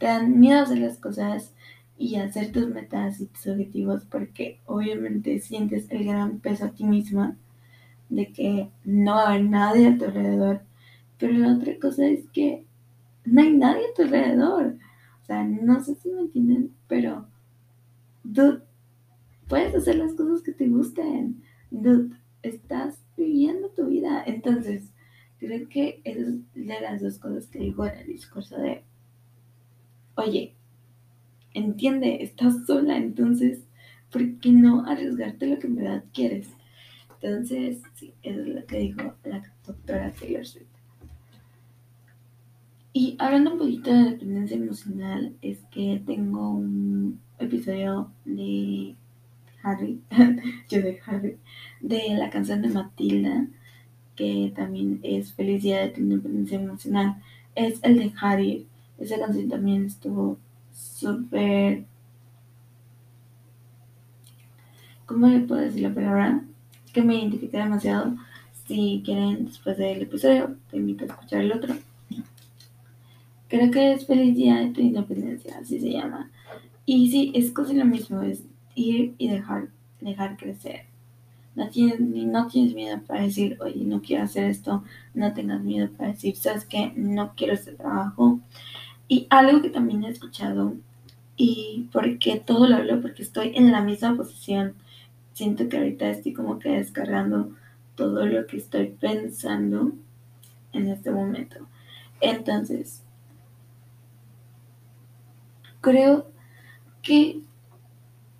te 0.00 0.06
dan 0.06 0.40
miedo 0.40 0.60
a 0.60 0.62
hacer 0.62 0.78
las 0.78 0.96
cosas 0.96 1.52
y 1.98 2.16
hacer 2.16 2.52
tus 2.52 2.66
metas 2.68 3.20
y 3.20 3.26
tus 3.26 3.46
objetivos 3.46 4.06
porque 4.06 4.58
obviamente 4.64 5.38
sientes 5.40 5.90
el 5.90 6.06
gran 6.06 6.40
peso 6.40 6.64
a 6.64 6.70
ti 6.70 6.84
misma 6.84 7.36
de 8.08 8.32
que 8.32 8.70
no 8.82 9.16
va 9.16 9.24
a 9.24 9.28
haber 9.28 9.44
nadie 9.44 9.88
a 9.88 9.98
tu 9.98 10.06
alrededor. 10.06 10.62
Pero 11.18 11.34
la 11.34 11.54
otra 11.54 11.78
cosa 11.78 12.06
es 12.06 12.26
que 12.30 12.64
no 13.26 13.42
hay 13.42 13.52
nadie 13.52 13.82
a 13.84 13.94
tu 13.94 14.02
alrededor. 14.02 14.78
O 15.22 15.24
sea, 15.26 15.44
no 15.44 15.84
sé 15.84 15.94
si 15.96 16.08
me 16.08 16.22
entienden, 16.22 16.74
pero 16.88 17.26
dude, 18.24 18.62
puedes 19.48 19.74
hacer 19.74 19.96
las 19.96 20.14
cosas 20.14 20.40
que 20.40 20.52
te 20.52 20.66
gusten. 20.66 21.42
Dude, 21.70 22.16
estás 22.42 22.98
viviendo 23.18 23.68
tu 23.68 23.88
vida. 23.88 24.24
Entonces, 24.26 24.94
creo 25.38 25.68
que 25.68 26.00
es 26.04 26.16
de 26.54 26.80
las 26.80 27.02
dos 27.02 27.18
cosas 27.18 27.48
que 27.48 27.58
digo 27.58 27.84
en 27.84 27.98
el 27.98 28.06
discurso 28.06 28.56
de, 28.56 28.82
oye, 30.14 30.54
entiende, 31.54 32.22
estás 32.22 32.66
sola, 32.66 32.96
entonces, 32.96 33.60
¿por 34.10 34.38
qué 34.38 34.50
no 34.52 34.86
arriesgarte 34.86 35.46
lo 35.46 35.58
que 35.58 35.66
en 35.66 35.76
verdad 35.76 36.04
quieres? 36.12 36.48
Entonces, 37.20 37.82
sí, 37.94 38.14
eso 38.22 38.40
es 38.40 38.48
lo 38.48 38.66
que 38.66 38.78
dijo 38.78 39.14
la 39.24 39.42
doctora 39.66 40.12
Taylor 40.12 40.46
Swift. 40.46 40.66
Y 42.92 43.14
hablando 43.18 43.52
un 43.52 43.58
poquito 43.58 43.92
de 43.92 44.10
dependencia 44.10 44.56
emocional, 44.56 45.36
es 45.42 45.58
que 45.70 46.02
tengo 46.04 46.50
un 46.50 47.20
episodio 47.38 48.10
de 48.24 48.96
Harry, 49.62 50.00
yo 50.68 50.82
de 50.82 50.98
Harry, 51.06 51.36
de 51.80 52.14
la 52.18 52.30
canción 52.30 52.62
de 52.62 52.68
Matilda, 52.70 53.46
que 54.16 54.52
también 54.56 55.00
es 55.02 55.32
Feliz 55.34 55.62
Día 55.62 55.80
de 55.80 55.88
tu 55.90 56.00
Independencia 56.00 56.58
Emocional. 56.58 57.22
Es 57.54 57.78
el 57.82 57.96
de 57.96 58.12
Harry. 58.20 58.66
Esa 59.00 59.18
canción 59.18 59.48
también 59.48 59.86
estuvo 59.86 60.38
súper... 60.72 61.84
¿Cómo 65.06 65.26
le 65.26 65.40
puedo 65.40 65.62
decir 65.62 65.82
la 65.82 65.94
palabra? 65.94 66.44
Que 66.92 67.02
me 67.02 67.16
identifica 67.16 67.58
demasiado. 67.58 68.14
Si 68.66 69.02
quieren, 69.04 69.46
después 69.46 69.76
del 69.78 70.02
episodio, 70.02 70.56
te 70.70 70.76
invito 70.76 71.04
a 71.04 71.08
escuchar 71.08 71.40
el 71.40 71.52
otro. 71.52 71.74
Creo 73.48 73.70
que 73.72 73.94
es 73.94 74.06
Feliz 74.06 74.36
Día 74.36 74.60
de 74.60 74.70
tu 74.70 74.80
Independencia, 74.80 75.58
así 75.58 75.80
se 75.80 75.90
llama. 75.90 76.30
Y 76.86 77.10
sí, 77.10 77.32
es 77.34 77.50
casi 77.50 77.74
lo 77.74 77.84
mismo, 77.84 78.22
es 78.22 78.44
ir 78.76 79.14
y 79.18 79.28
dejar, 79.28 79.70
dejar 80.00 80.36
crecer. 80.36 80.84
No 81.56 81.68
tienes, 81.68 82.00
no 82.00 82.46
tienes 82.46 82.74
miedo 82.74 83.00
para 83.06 83.22
decir, 83.22 83.58
oye, 83.60 83.84
no 83.84 84.00
quiero 84.00 84.24
hacer 84.24 84.44
esto. 84.44 84.84
No 85.14 85.34
tengas 85.34 85.62
miedo 85.62 85.90
para 85.90 86.12
decir, 86.12 86.36
sabes 86.36 86.64
que 86.64 86.92
no 86.94 87.34
quiero 87.34 87.54
este 87.54 87.72
trabajo. 87.72 88.38
Y 89.10 89.26
algo 89.28 89.60
que 89.60 89.70
también 89.70 90.04
he 90.04 90.08
escuchado, 90.08 90.76
y 91.36 91.88
porque 91.92 92.38
todo 92.38 92.68
lo 92.68 92.76
hablo, 92.76 93.02
porque 93.02 93.24
estoy 93.24 93.50
en 93.56 93.72
la 93.72 93.80
misma 93.80 94.16
posición. 94.16 94.74
Siento 95.32 95.68
que 95.68 95.78
ahorita 95.78 96.08
estoy 96.08 96.32
como 96.32 96.60
que 96.60 96.68
descargando 96.68 97.50
todo 97.96 98.24
lo 98.24 98.46
que 98.46 98.58
estoy 98.58 98.86
pensando 99.00 99.90
en 100.72 100.86
este 100.86 101.10
momento. 101.10 101.66
Entonces, 102.20 103.02
creo 105.80 106.30
que 107.02 107.40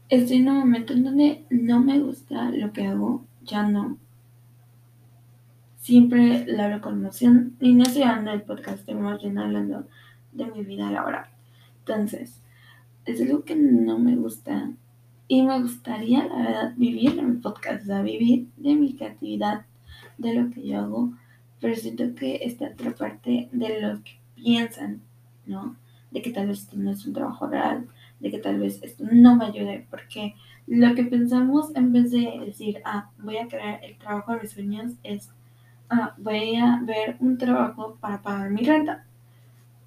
estoy 0.09 0.37
en 0.37 0.51
un 0.51 0.59
momento 0.61 0.93
en 0.93 1.03
donde 1.03 1.45
no 1.51 1.81
me 1.81 1.99
gusta 1.99 2.53
lo 2.53 2.73
que 2.73 2.87
hago, 2.87 3.25
ya 3.43 3.65
no. 3.65 3.99
Siempre 5.81 6.47
lo 6.47 6.63
hablo 6.63 6.81
con 6.81 7.01
emoción 7.01 7.57
y 7.59 7.75
no 7.75 7.83
estoy 7.83 8.05
hablando 8.05 8.31
del 8.31 8.43
podcast, 8.43 8.79
estoy 8.79 8.95
más 8.95 9.21
bien 9.21 9.37
hablando 9.37 9.89
de 10.33 10.47
mi 10.47 10.63
vida 10.65 10.91
laboral. 10.91 11.27
Entonces, 11.81 12.41
es 13.05 13.21
algo 13.21 13.45
que 13.45 13.57
no 13.57 13.99
me 13.99 14.17
gusta 14.17 14.71
y 15.29 15.43
me 15.43 15.61
gustaría, 15.63 16.27
la 16.27 16.43
verdad, 16.43 16.75
vivir 16.77 17.19
en 17.19 17.31
mi 17.31 17.37
podcast, 17.37 17.85
o 17.85 17.87
sea, 17.87 18.03
vivir 18.03 18.49
de 18.57 18.75
mi 18.75 18.95
creatividad, 18.95 19.65
de 20.19 20.35
lo 20.35 20.51
que 20.51 20.67
yo 20.67 20.81
hago, 20.81 21.13
pero 21.61 21.77
siento 21.77 22.15
que 22.17 22.41
esta 22.43 22.67
otra 22.67 22.91
parte 22.93 23.49
de 23.53 23.81
lo 23.81 24.03
que 24.03 24.19
piensan, 24.35 25.01
¿no? 25.47 25.77
De 26.11 26.21
que 26.21 26.33
tal 26.33 26.49
vez 26.49 26.63
esto 26.63 26.77
no 26.77 26.91
es 26.91 27.07
un 27.07 27.13
trabajo 27.13 27.47
real, 27.47 27.87
de 28.19 28.31
que 28.31 28.39
tal 28.39 28.59
vez 28.59 28.81
esto 28.83 29.05
no 29.11 29.37
me 29.37 29.45
ayude, 29.47 29.87
porque 29.89 30.35
lo 30.67 30.95
que 30.95 31.05
pensamos 31.05 31.75
en 31.77 31.93
vez 31.93 32.11
de 32.11 32.43
decir, 32.45 32.83
ah, 32.85 33.11
voy 33.19 33.39
a 33.39 33.47
crear 33.47 33.85
el 33.85 33.97
trabajo 33.99 34.33
de 34.33 34.41
mis 34.41 34.51
sueños, 34.51 34.93
es, 35.05 35.31
ah, 35.91 36.15
voy 36.19 36.57
a 36.57 36.81
ver 36.83 37.17
un 37.21 37.39
trabajo 37.39 37.97
para 38.01 38.21
pagar 38.21 38.51
mi 38.51 38.65
renta. 38.65 39.05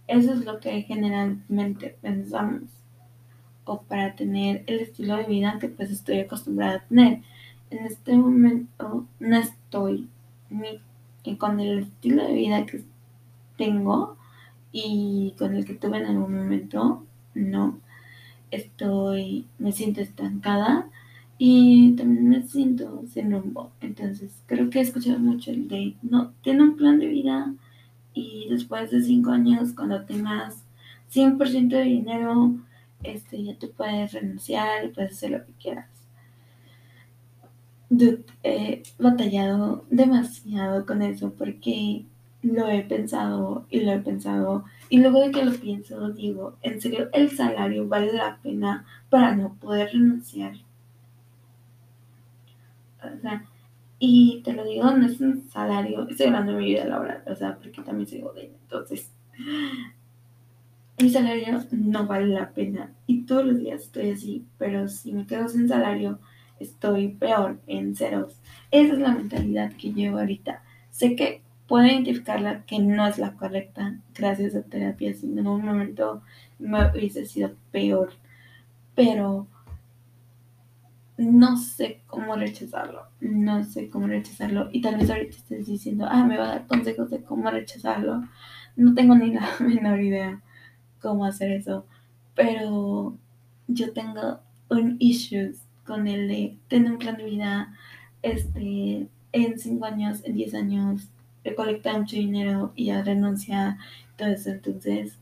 Eso 0.08 0.34
es 0.34 0.46
lo 0.46 0.60
que 0.60 0.82
generalmente 0.84 1.96
pensamos. 2.02 2.64
O 3.66 3.82
para 3.82 4.16
tener 4.16 4.64
el 4.68 4.82
estilo 4.82 5.16
de 5.16 5.24
vida 5.24 5.58
que 5.60 5.70
pues 5.70 5.90
estoy 5.92 6.20
acostumbrada 6.20 6.76
a 6.76 6.88
tener. 6.88 7.22
En 7.70 7.86
este 7.86 8.16
momento 8.16 9.06
no 9.20 9.38
estoy 9.38 10.10
ni 10.50 11.38
con 11.38 11.60
el 11.60 11.80
estilo 11.80 12.28
de 12.28 12.34
vida 12.34 12.66
que 12.66 12.84
tengo 13.58 14.18
y 14.72 15.34
con 15.38 15.56
el 15.56 15.66
que 15.66 15.76
tuve 15.76 16.00
en 16.00 16.06
algún 16.08 16.36
momento, 16.36 17.06
no. 17.34 17.80
Estoy, 18.52 19.48
me 19.58 19.72
siento 19.72 20.02
estancada 20.02 20.90
y 21.38 21.96
también 21.96 22.30
me 22.30 22.44
siento 22.44 23.04
sin 23.08 23.32
rumbo. 23.32 23.72
Entonces, 23.82 24.44
creo 24.48 24.70
que 24.70 24.80
he 24.80 24.82
escuchado 24.82 25.20
mucho 25.20 25.52
el 25.52 25.68
de, 25.68 25.96
no, 26.02 26.34
tiene 26.42 26.64
un 26.64 26.76
plan 26.76 27.00
de 27.00 27.08
vida 27.08 27.54
y 28.14 28.48
después 28.50 28.92
de 28.92 29.02
cinco 29.02 29.32
años, 29.32 29.74
cuando 29.74 30.06
tengas 30.06 30.64
100% 31.12 31.70
de 31.70 31.84
dinero, 31.84 32.56
este, 33.04 33.44
ya 33.44 33.58
tú 33.58 33.72
puedes 33.72 34.14
renunciar 34.14 34.86
y 34.86 34.90
puedes 34.90 35.14
hacer 35.14 35.32
lo 35.32 35.46
que 35.46 35.54
quieras. 35.54 35.90
he 38.44 38.84
batallado 38.98 39.86
demasiado 39.90 40.86
con 40.86 41.02
eso 41.02 41.34
porque 41.34 42.06
lo 42.42 42.68
he 42.68 42.84
pensado 42.84 43.66
y 43.70 43.82
lo 43.82 43.94
he 43.94 44.00
pensado 44.00 44.66
y 44.90 45.00
luego 45.00 45.22
de 45.22 45.32
que 45.32 45.46
lo 45.46 45.54
pienso 45.54 46.10
digo, 46.12 46.58
¿en 46.62 46.82
serio 46.82 47.10
el 47.14 47.32
salario 47.32 47.88
vale 47.88 48.14
la 48.14 48.38
pena 48.42 48.86
para 49.10 49.36
no 49.36 49.54
poder 49.56 49.92
renunciar? 49.94 50.56
O 53.02 53.22
sea, 53.22 53.46
y 54.06 54.42
te 54.44 54.52
lo 54.52 54.66
digo, 54.66 54.92
no 54.92 55.06
es 55.06 55.22
un 55.22 55.50
salario, 55.50 56.06
estoy 56.10 56.26
hablando 56.26 56.52
de 56.52 56.58
mi 56.58 56.66
vida 56.66 56.84
laboral, 56.84 57.24
o 57.26 57.34
sea, 57.38 57.56
porque 57.56 57.82
también 57.84 58.06
soy 58.06 58.20
godín, 58.20 58.50
entonces 58.64 59.10
mi 61.00 61.10
salario 61.10 61.64
no 61.72 62.06
vale 62.06 62.28
la 62.28 62.50
pena 62.50 62.92
y 63.08 63.22
todos 63.22 63.46
los 63.46 63.60
días 63.60 63.84
estoy 63.84 64.10
así, 64.10 64.46
pero 64.58 64.90
si 64.90 65.14
me 65.14 65.26
quedo 65.26 65.48
sin 65.48 65.70
salario 65.70 66.20
estoy 66.60 67.14
peor 67.14 67.62
en 67.66 67.96
ceros. 67.96 68.42
Esa 68.72 68.92
es 68.92 69.00
la 69.00 69.14
mentalidad 69.14 69.72
que 69.72 69.94
llevo 69.94 70.20
ahorita. 70.20 70.64
Sé 70.92 71.16
que 71.16 71.42
puedo 71.70 71.86
identificarla 71.86 72.66
que 72.66 72.80
no 72.80 73.08
es 73.08 73.18
la 73.18 73.36
correcta 73.38 74.00
gracias 74.14 74.54
a 74.54 74.64
terapia, 74.64 75.14
si 75.14 75.28
en 75.28 75.48
un 75.48 75.64
momento 75.64 76.24
me 76.60 76.90
hubiese 76.90 77.26
sido 77.26 77.54
peor, 77.72 78.12
pero 78.96 79.48
no 81.18 81.58
sé 81.58 82.02
cómo 82.08 82.36
rechazarlo, 82.36 83.08
no 83.22 83.64
sé 83.64 83.90
cómo 83.90 84.08
rechazarlo. 84.08 84.70
Y 84.72 84.82
tal 84.82 84.98
vez 84.98 85.10
ahorita 85.10 85.38
estés 85.38 85.68
diciendo, 85.68 86.08
ah, 86.10 86.24
me 86.26 86.38
va 86.38 86.46
a 86.46 86.50
dar 86.50 86.68
consejos 86.68 87.10
de 87.10 87.22
cómo 87.24 87.50
rechazarlo, 87.52 88.24
no 88.76 88.94
tengo 88.94 89.16
ni 89.16 89.32
la 89.34 89.48
menor 89.60 90.02
idea 90.02 90.42
cómo 91.02 91.26
hacer 91.26 91.52
eso, 91.52 91.86
pero 92.36 93.18
yo 93.68 93.94
tengo 93.94 94.40
un 94.70 94.96
issue 95.00 95.54
con 95.86 96.08
el 96.08 96.28
de 96.28 96.58
tener 96.70 96.94
un 96.94 96.98
plan 96.98 97.18
de 97.18 97.26
vida, 97.26 97.74
este, 98.22 99.08
en 99.34 99.60
5 99.60 99.86
años, 99.86 100.24
en 100.24 100.36
10 100.36 100.54
años, 100.56 101.10
recolectar 101.44 102.00
mucho 102.00 102.16
dinero 102.16 102.72
y 102.76 102.86
ya 102.86 103.04
renuncia, 103.04 103.78
todo 104.18 104.30
eso, 104.30 104.52
entonces 104.52 105.18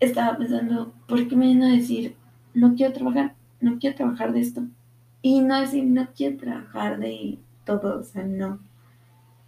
estaba 0.00 0.36
pensando, 0.36 0.92
¿por 1.06 1.28
qué 1.28 1.36
me 1.36 1.46
viene 1.46 1.66
a 1.66 1.76
decir, 1.76 2.16
no 2.54 2.74
quiero 2.74 2.92
trabajar? 2.92 3.34
No 3.62 3.78
quiero 3.78 3.96
trabajar 3.96 4.32
de 4.32 4.40
esto. 4.40 4.62
Y 5.22 5.40
no 5.40 5.60
decir, 5.60 5.84
no 5.84 6.08
quiero 6.14 6.36
trabajar 6.36 6.98
de 6.98 7.38
todo, 7.64 8.00
o 8.00 8.02
sea, 8.02 8.24
no. 8.24 8.58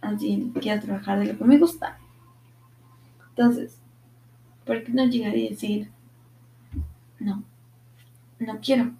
Así, 0.01 0.51
quiero 0.61 0.81
trabajar 0.81 1.19
de 1.19 1.33
lo 1.33 1.37
que 1.37 1.43
me 1.43 1.57
gusta. 1.57 1.99
Entonces, 3.29 3.77
¿por 4.65 4.83
qué 4.83 4.91
no 4.93 5.05
llegar 5.05 5.35
y 5.35 5.49
decir, 5.49 5.91
no, 7.19 7.43
no 8.39 8.59
quiero? 8.61 8.93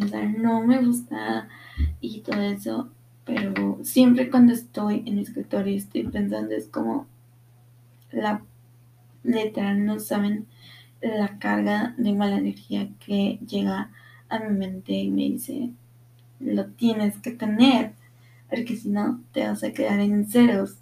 O 0.00 0.06
sea, 0.06 0.24
no 0.24 0.64
me 0.64 0.82
gusta 0.84 1.48
y 2.00 2.20
todo 2.20 2.40
eso. 2.40 2.90
pero 3.24 3.78
siempre 3.82 4.30
cuando 4.30 4.52
estoy 4.52 5.02
en 5.06 5.16
mi 5.16 5.22
escritorio 5.22 5.76
estoy 5.76 6.04
pensando, 6.04 6.54
es 6.54 6.68
como 6.68 7.06
la 8.10 8.42
letra, 9.22 9.74
no 9.74 9.98
saben 10.00 10.46
la 11.00 11.38
carga 11.38 11.94
de 11.98 12.12
mala 12.12 12.36
energía 12.38 12.88
que 13.04 13.38
llega 13.46 13.90
a 14.32 14.40
mi 14.40 14.56
mente 14.56 14.92
y 14.92 15.10
me 15.10 15.22
dice, 15.22 15.70
lo 16.40 16.66
tienes 16.66 17.18
que 17.18 17.32
tener, 17.32 17.92
porque 18.48 18.76
si 18.76 18.88
no 18.88 19.22
te 19.32 19.46
vas 19.46 19.62
a 19.62 19.72
quedar 19.72 20.00
en 20.00 20.26
ceros. 20.26 20.78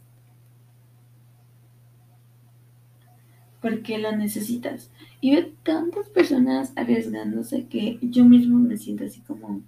Porque 3.60 3.98
lo 3.98 4.16
necesitas. 4.16 4.90
Y 5.20 5.34
veo 5.34 5.50
tantas 5.62 6.08
personas 6.08 6.72
arriesgándose 6.76 7.66
que 7.66 7.98
yo 8.00 8.24
mismo 8.24 8.58
me 8.58 8.78
siento 8.78 9.04
así 9.04 9.20
como 9.20 9.60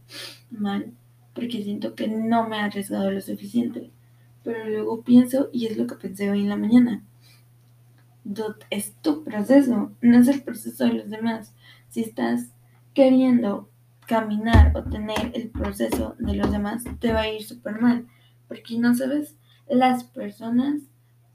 mal, 0.51 0.93
porque 1.35 1.63
siento 1.63 1.95
que 1.95 2.09
no 2.09 2.49
me 2.49 2.57
he 2.57 2.61
arriesgado 2.61 3.11
lo 3.11 3.21
suficiente. 3.21 3.91
Pero 4.45 4.67
luego 4.69 5.03
pienso, 5.03 5.51
y 5.53 5.67
es 5.67 5.77
lo 5.77 5.87
que 5.87 5.97
pensé 5.97 6.31
hoy 6.31 6.41
en 6.41 6.49
la 6.49 6.57
mañana, 6.57 7.05
es 8.71 8.95
tu 9.03 9.25
proceso, 9.25 9.93
no 10.01 10.19
es 10.19 10.29
el 10.29 10.43
proceso 10.43 10.85
de 10.85 10.95
los 10.95 11.11
demás. 11.11 11.55
Si 11.89 12.01
estás 12.01 12.53
queriendo 12.95 13.69
caminar 14.07 14.73
o 14.77 14.83
tener 14.85 15.33
el 15.35 15.51
proceso 15.51 16.17
de 16.19 16.35
los 16.35 16.51
demás, 16.51 16.85
te 16.99 17.13
va 17.13 17.23
a 17.23 17.33
ir 17.33 17.43
súper 17.43 17.81
mal, 17.81 18.07
porque 18.49 18.79
no 18.79 18.95
sabes 18.95 19.37
las 19.69 20.05
personas 20.05 20.83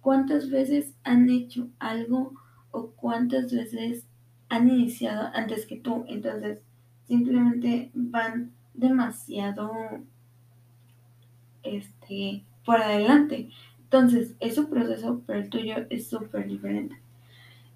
cuántas 0.02 0.50
veces 0.50 0.94
han 1.04 1.30
hecho 1.30 1.70
algo 1.80 2.34
o 2.72 2.92
cuántas 2.92 3.52
veces 3.52 4.06
han 4.50 4.70
iniciado 4.70 5.30
antes 5.34 5.66
que 5.66 5.78
tú. 5.78 6.06
Entonces, 6.08 6.60
simplemente 7.08 7.92
van 7.94 8.52
demasiado 8.74 9.72
este, 11.64 12.44
por 12.66 12.82
adelante. 12.82 13.50
Entonces, 13.84 14.36
es 14.40 14.56
su 14.56 14.70
proceso, 14.70 15.22
pero 15.26 15.40
el 15.40 15.50
tuyo 15.50 15.76
es 15.90 16.08
súper 16.08 16.48
diferente. 16.48 16.98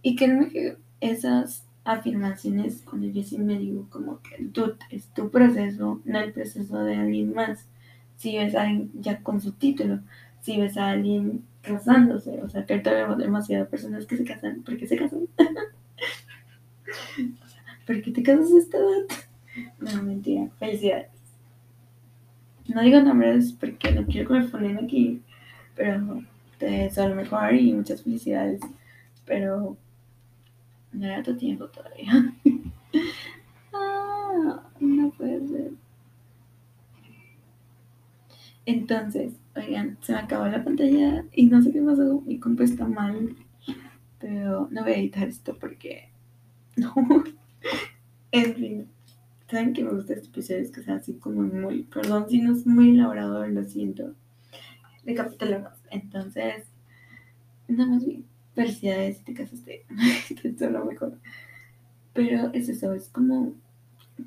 Y 0.02 0.16
créeme 0.16 0.50
que 0.50 0.78
esas 1.00 1.66
afirmaciones, 1.84 2.84
cuando 2.84 3.08
yo 3.08 3.24
sí 3.24 3.38
me 3.38 3.58
digo 3.58 3.88
como 3.90 4.22
que 4.22 4.44
tú 4.46 4.76
es 4.90 5.08
tu 5.14 5.30
proceso, 5.30 6.02
no 6.06 6.20
el 6.20 6.34
proceso 6.34 6.84
de 6.84 6.96
alguien 6.96 7.34
más. 7.34 7.68
Si 8.18 8.38
ves 8.38 8.56
a 8.56 8.64
alguien 8.64 8.92
ya 9.00 9.22
con 9.24 9.42
su 9.42 9.54
título, 9.54 10.00
si 10.42 10.60
ves 10.60 10.78
a 10.78 10.90
alguien 10.90 11.44
casándose, 11.62 12.42
o 12.42 12.50
sea, 12.50 12.66
que 12.66 12.74
ahorita 12.74 12.94
vemos 12.94 13.18
demasiadas 13.18 13.70
personas 13.70 14.06
que 14.06 14.18
se 14.18 14.24
casan, 14.24 14.64
¿por 14.64 14.78
qué 14.78 14.88
se 14.88 14.98
casan? 14.98 15.28
¿por 17.86 18.02
qué 18.02 18.12
te 18.12 18.24
casas 18.24 18.52
a 18.54 18.60
esta 18.60 18.78
edad? 18.78 19.06
No, 19.80 20.02
mentira, 20.04 20.50
felicidades. 20.60 21.10
No 22.74 22.82
digo 22.82 23.02
nombres 23.02 23.52
porque 23.52 23.92
no 23.92 24.06
quiero 24.06 24.30
que 24.30 24.40
me 24.40 24.48
ponen 24.48 24.78
aquí, 24.78 25.22
pero 25.76 26.24
te 26.58 26.68
deseo 26.68 27.10
lo 27.10 27.16
mejor 27.16 27.54
y 27.54 27.74
muchas 27.74 28.02
felicidades. 28.02 28.62
Pero 29.26 29.76
no 30.94 31.06
era 31.06 31.24
tu 31.24 31.36
tiempo 31.36 31.68
todavía. 31.68 32.34
ah, 33.74 34.70
no 34.80 35.12
puede 35.12 35.48
ser. 35.48 35.72
Entonces, 38.66 39.34
oigan, 39.56 39.98
se 40.02 40.14
me 40.14 40.20
acabó 40.20 40.46
la 40.48 40.64
pantalla 40.64 41.26
y 41.34 41.48
no 41.48 41.62
sé 41.62 41.72
qué 41.72 41.82
pasó. 41.82 42.22
Mi 42.22 42.40
compu 42.40 42.64
está 42.64 42.88
mal. 42.88 43.36
Pero 44.20 44.68
no 44.72 44.84
voy 44.84 44.92
a 44.92 44.98
editar 44.98 45.28
esto 45.28 45.58
porque. 45.60 46.10
No. 46.78 46.94
en 48.32 48.56
fin. 48.56 48.88
Saben 49.50 49.74
que 49.74 49.84
me 49.84 49.92
gusta 49.92 50.14
este 50.14 50.28
episodio, 50.28 50.72
que 50.72 50.82
sea 50.84 50.96
así 50.96 51.16
como 51.16 51.42
muy. 51.42 51.84
Perdón 51.84 52.30
si 52.30 52.40
no 52.40 52.54
es 52.54 52.66
muy 52.66 52.92
elaborado, 52.92 53.46
lo 53.46 53.64
siento. 53.66 54.14
Recapitulemos. 55.06 55.74
Entonces, 55.90 56.66
nada 57.68 57.90
más 57.90 58.06
bien. 58.06 58.31
Felicidades 58.54 59.18
si 59.18 59.24
te 59.24 59.34
casaste. 59.34 59.86
Mejor. 60.86 61.18
Pero 62.14 62.50
es 62.54 62.70
eso, 62.70 62.94
es 62.94 63.10
como 63.10 63.54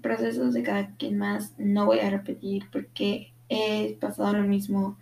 procesos 0.02 0.54
de 0.54 0.62
cada 0.62 0.94
quien 0.96 1.18
más. 1.18 1.54
No 1.58 1.86
voy 1.86 2.00
a 2.00 2.10
repetir 2.10 2.64
porque 2.72 3.32
he 3.48 3.96
pasado 4.00 4.32
lo 4.32 4.44
mismo 4.44 4.96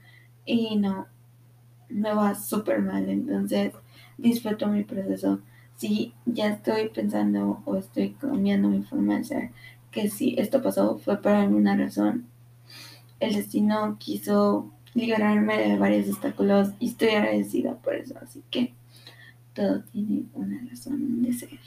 y 0.45 0.77
no, 0.77 1.07
me 1.89 2.13
va 2.15 2.35
súper 2.35 2.81
mal. 2.81 3.09
Entonces, 3.09 3.73
disfruto 4.19 4.67
mi 4.69 4.85
proceso. 4.85 5.41
Si 5.77 6.15
ya 6.27 6.49
estoy 6.49 6.89
pensando 6.89 7.63
o 7.65 7.77
estoy 7.77 8.11
cambiando 8.15 8.69
mi 8.69 8.83
forma 8.83 9.19
de 9.21 9.51
que 9.91 10.09
si 10.09 10.35
esto 10.39 10.63
pasó 10.63 10.99
fue 10.99 11.21
por 11.21 11.33
alguna 11.33 11.77
razón. 11.77 12.27
El 13.21 13.35
destino 13.35 13.97
quiso 13.99 14.73
liberarme 14.95 15.59
de 15.59 15.79
varios 15.79 16.09
obstáculos 16.09 16.71
y 16.81 16.89
estoy 16.89 17.11
agradecida 17.11 17.77
por 17.77 17.95
eso. 17.95 18.15
Así 18.21 18.43
que 18.51 18.75
todo 19.55 19.83
tiene 19.93 20.25
una 20.35 20.61
razón 20.69 21.23
de 21.23 21.33
ser. 21.33 21.59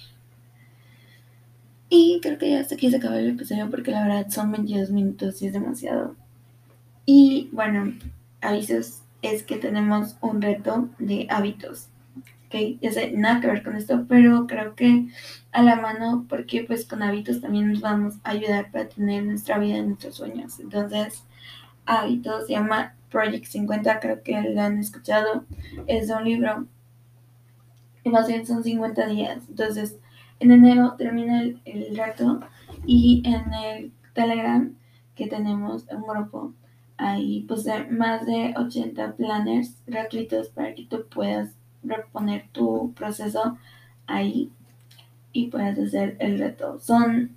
Y 1.90 2.20
creo 2.22 2.38
que 2.38 2.52
ya 2.52 2.60
hasta 2.60 2.76
aquí 2.76 2.90
se 2.90 2.98
acaba 2.98 3.20
el 3.20 3.30
episodio 3.30 3.70
porque 3.70 3.92
la 3.92 4.04
verdad 4.08 4.30
son 4.30 4.52
22 4.52 4.92
minutos 4.92 5.42
y 5.42 5.48
es 5.48 5.54
demasiado. 5.54 6.16
Y 7.06 7.50
bueno, 7.52 7.94
avisos 8.42 9.02
es 9.22 9.44
que 9.44 9.58
tenemos 9.58 10.18
un 10.22 10.42
reto 10.42 10.90
de 11.00 11.28
hábitos. 11.30 11.90
Ok, 12.48 12.80
ya 12.82 12.92
sé, 12.92 13.12
nada 13.12 13.42
que 13.42 13.48
ver 13.48 13.64
con 13.64 13.76
esto, 13.76 14.06
pero 14.08 14.48
creo 14.48 14.76
que 14.76 15.08
a 15.52 15.62
la 15.64 15.76
mano 15.76 16.26
porque 16.30 16.64
pues 16.64 16.86
con 16.86 17.04
hábitos 17.04 17.42
también 17.42 17.72
nos 17.72 17.82
vamos 17.82 18.16
a 18.24 18.32
ayudar 18.32 18.72
para 18.72 18.90
tener 18.90 19.24
nuestra 19.24 19.58
vida 19.58 19.78
y 19.78 19.84
nuestros 19.84 20.16
sueños. 20.16 20.60
Entonces, 20.60 21.24
hábitos 21.86 22.48
se 22.48 22.54
llama 22.54 22.96
Project 23.10 23.46
50, 23.46 24.00
creo 24.00 24.24
que 24.24 24.42
lo 24.42 24.62
han 24.62 24.80
escuchado. 24.80 25.46
Es 25.88 26.10
un 26.10 26.24
libro 26.24 26.68
y 28.06 28.10
más 28.10 28.28
bien 28.28 28.46
son 28.46 28.64
50 28.64 29.08
días. 29.08 29.44
Entonces, 29.50 29.98
en 30.40 30.52
enero 30.52 30.96
termina 30.98 31.42
el, 31.42 31.60
el 31.66 31.98
reto 31.98 32.40
y 32.86 33.22
en 33.26 33.54
el 33.54 33.92
Telegram 34.14 34.74
que 35.16 35.28
tenemos 35.28 35.86
un 35.92 36.04
grupo 36.04 36.54
hay 36.98 37.42
pues 37.42 37.66
más 37.90 38.26
de 38.26 38.54
80 38.56 39.16
planners 39.16 39.82
gratuitos 39.86 40.50
para 40.50 40.74
que 40.74 40.86
tú 40.86 41.06
puedas 41.10 41.50
reponer 41.84 42.48
tu 42.52 42.94
proceso 42.94 43.58
ahí 44.08 44.52
y 45.34 45.48
puedas 45.48 45.78
hacer 45.78 46.16
el 46.20 46.40
reto. 46.40 46.80
Son 46.80 47.32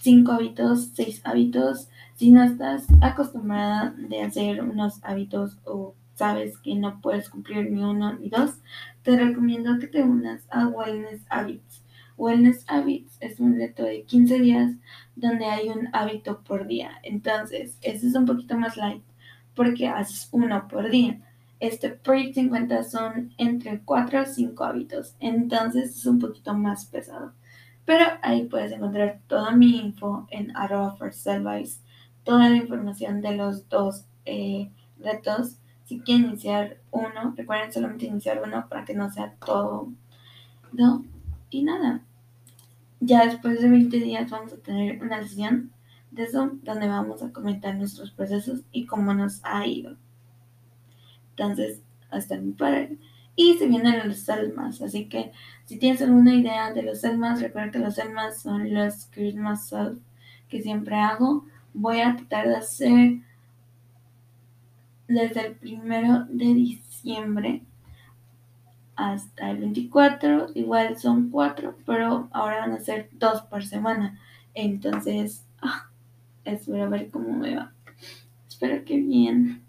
5 0.00 0.32
hábitos, 0.32 0.90
6 0.94 1.20
hábitos. 1.24 1.88
Si 2.16 2.30
no 2.32 2.42
estás 2.42 2.86
acostumbrada 3.00 3.94
de 3.96 4.22
hacer 4.22 4.62
unos 4.62 4.98
hábitos 5.04 5.58
o 5.64 5.94
sabes 6.16 6.58
que 6.58 6.74
no 6.74 7.00
puedes 7.00 7.28
cumplir 7.28 7.70
ni 7.70 7.82
uno 7.82 8.14
ni 8.14 8.30
dos, 8.30 8.58
te 9.02 9.16
recomiendo 9.16 9.78
que 9.78 9.86
te 9.86 10.02
unas 10.02 10.46
a 10.50 10.66
Wellness 10.66 11.24
Habits. 11.28 11.84
Wellness 12.16 12.64
Habits 12.68 13.18
es 13.20 13.38
un 13.38 13.56
reto 13.56 13.84
de 13.84 14.02
15 14.04 14.40
días 14.40 14.72
donde 15.14 15.44
hay 15.44 15.68
un 15.68 15.88
hábito 15.92 16.40
por 16.42 16.66
día. 16.66 16.92
Entonces, 17.02 17.76
ese 17.82 18.08
es 18.08 18.14
un 18.14 18.24
poquito 18.24 18.56
más 18.56 18.78
light 18.78 19.02
porque 19.54 19.88
haces 19.88 20.28
uno 20.32 20.66
por 20.68 20.90
día. 20.90 21.20
Este 21.60 21.90
Project 21.90 22.34
50 22.34 22.82
son 22.84 23.34
entre 23.36 23.80
4 23.80 24.22
o 24.22 24.26
5 24.26 24.64
hábitos, 24.64 25.16
entonces 25.20 25.96
es 25.96 26.06
un 26.06 26.18
poquito 26.18 26.54
más 26.54 26.86
pesado. 26.86 27.32
Pero 27.84 28.04
ahí 28.22 28.44
puedes 28.44 28.72
encontrar 28.72 29.20
toda 29.26 29.52
mi 29.52 29.78
info 29.78 30.26
en 30.30 30.54
arroba 30.56 30.98
toda 32.24 32.48
la 32.48 32.56
información 32.56 33.20
de 33.20 33.36
los 33.36 33.68
dos 33.68 34.06
eh, 34.24 34.70
retos 34.98 35.58
si 35.86 36.00
quieren 36.00 36.26
iniciar 36.26 36.78
uno, 36.90 37.32
recuerden 37.36 37.72
solamente 37.72 38.06
iniciar 38.06 38.42
uno 38.44 38.68
para 38.68 38.84
que 38.84 38.94
no 38.94 39.10
sea 39.10 39.34
todo, 39.44 39.92
¿no? 40.72 41.04
Y 41.48 41.62
nada, 41.62 42.02
ya 43.00 43.24
después 43.24 43.60
de 43.60 43.70
20 43.70 43.96
días 43.98 44.28
vamos 44.30 44.52
a 44.52 44.56
tener 44.56 45.02
una 45.02 45.22
sesión 45.22 45.70
de 46.10 46.26
Zoom 46.28 46.60
donde 46.62 46.88
vamos 46.88 47.22
a 47.22 47.32
comentar 47.32 47.76
nuestros 47.76 48.10
procesos 48.10 48.62
y 48.72 48.86
cómo 48.86 49.14
nos 49.14 49.40
ha 49.44 49.64
ido. 49.64 49.96
Entonces, 51.30 51.82
hasta 52.10 52.36
mi 52.36 52.52
padre. 52.52 52.98
Y 53.36 53.56
se 53.58 53.68
vienen 53.68 54.08
los 54.08 54.28
almas, 54.28 54.82
así 54.82 55.08
que 55.08 55.30
si 55.66 55.78
tienes 55.78 56.02
alguna 56.02 56.34
idea 56.34 56.72
de 56.72 56.82
los 56.82 57.04
almas, 57.04 57.40
recuerda 57.40 57.70
que 57.70 57.78
los 57.78 57.98
almas 57.98 58.40
son 58.40 58.72
los 58.74 59.06
Christmas 59.12 59.68
Self 59.68 59.98
que 60.48 60.62
siempre 60.62 60.96
hago. 60.96 61.44
Voy 61.74 62.00
a 62.00 62.16
tratar 62.16 62.48
de 62.48 62.56
hacer 62.56 63.18
desde 65.08 65.46
el 65.46 65.54
primero 65.54 66.26
de 66.28 66.54
diciembre 66.54 67.62
hasta 68.96 69.50
el 69.50 69.58
24, 69.58 70.48
igual 70.54 70.98
son 70.98 71.30
cuatro, 71.30 71.76
pero 71.84 72.28
ahora 72.32 72.60
van 72.60 72.72
a 72.72 72.80
ser 72.80 73.10
dos 73.12 73.42
por 73.42 73.64
semana. 73.64 74.18
Entonces, 74.54 75.44
ah, 75.60 75.90
espero 76.44 76.88
ver 76.88 77.10
cómo 77.10 77.32
me 77.36 77.56
va. 77.56 77.72
Espero 78.48 78.84
que 78.84 78.96
bien. 78.98 79.62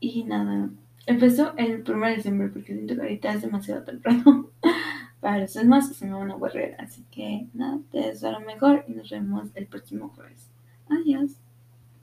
Y 0.00 0.24
nada, 0.24 0.70
empezó 1.06 1.56
el 1.56 1.84
1 1.86 2.06
de 2.06 2.16
diciembre 2.16 2.48
porque 2.48 2.74
siento 2.74 2.96
que 2.96 3.02
ahorita 3.02 3.32
es 3.32 3.42
demasiado 3.42 3.84
temprano 3.84 4.50
para 5.20 5.38
los 5.38 5.54
demás 5.54 5.94
se 5.94 6.04
me 6.04 6.12
van 6.12 6.30
a 6.30 6.36
borrar. 6.36 6.76
Así 6.78 7.04
que 7.10 7.46
nada, 7.54 7.78
te 7.90 7.98
deseo 7.98 8.32
lo 8.32 8.40
mejor 8.40 8.84
y 8.88 8.92
nos 8.92 9.08
vemos 9.10 9.48
el 9.54 9.66
próximo 9.66 10.08
jueves. 10.10 10.50
Adiós. 10.88 11.45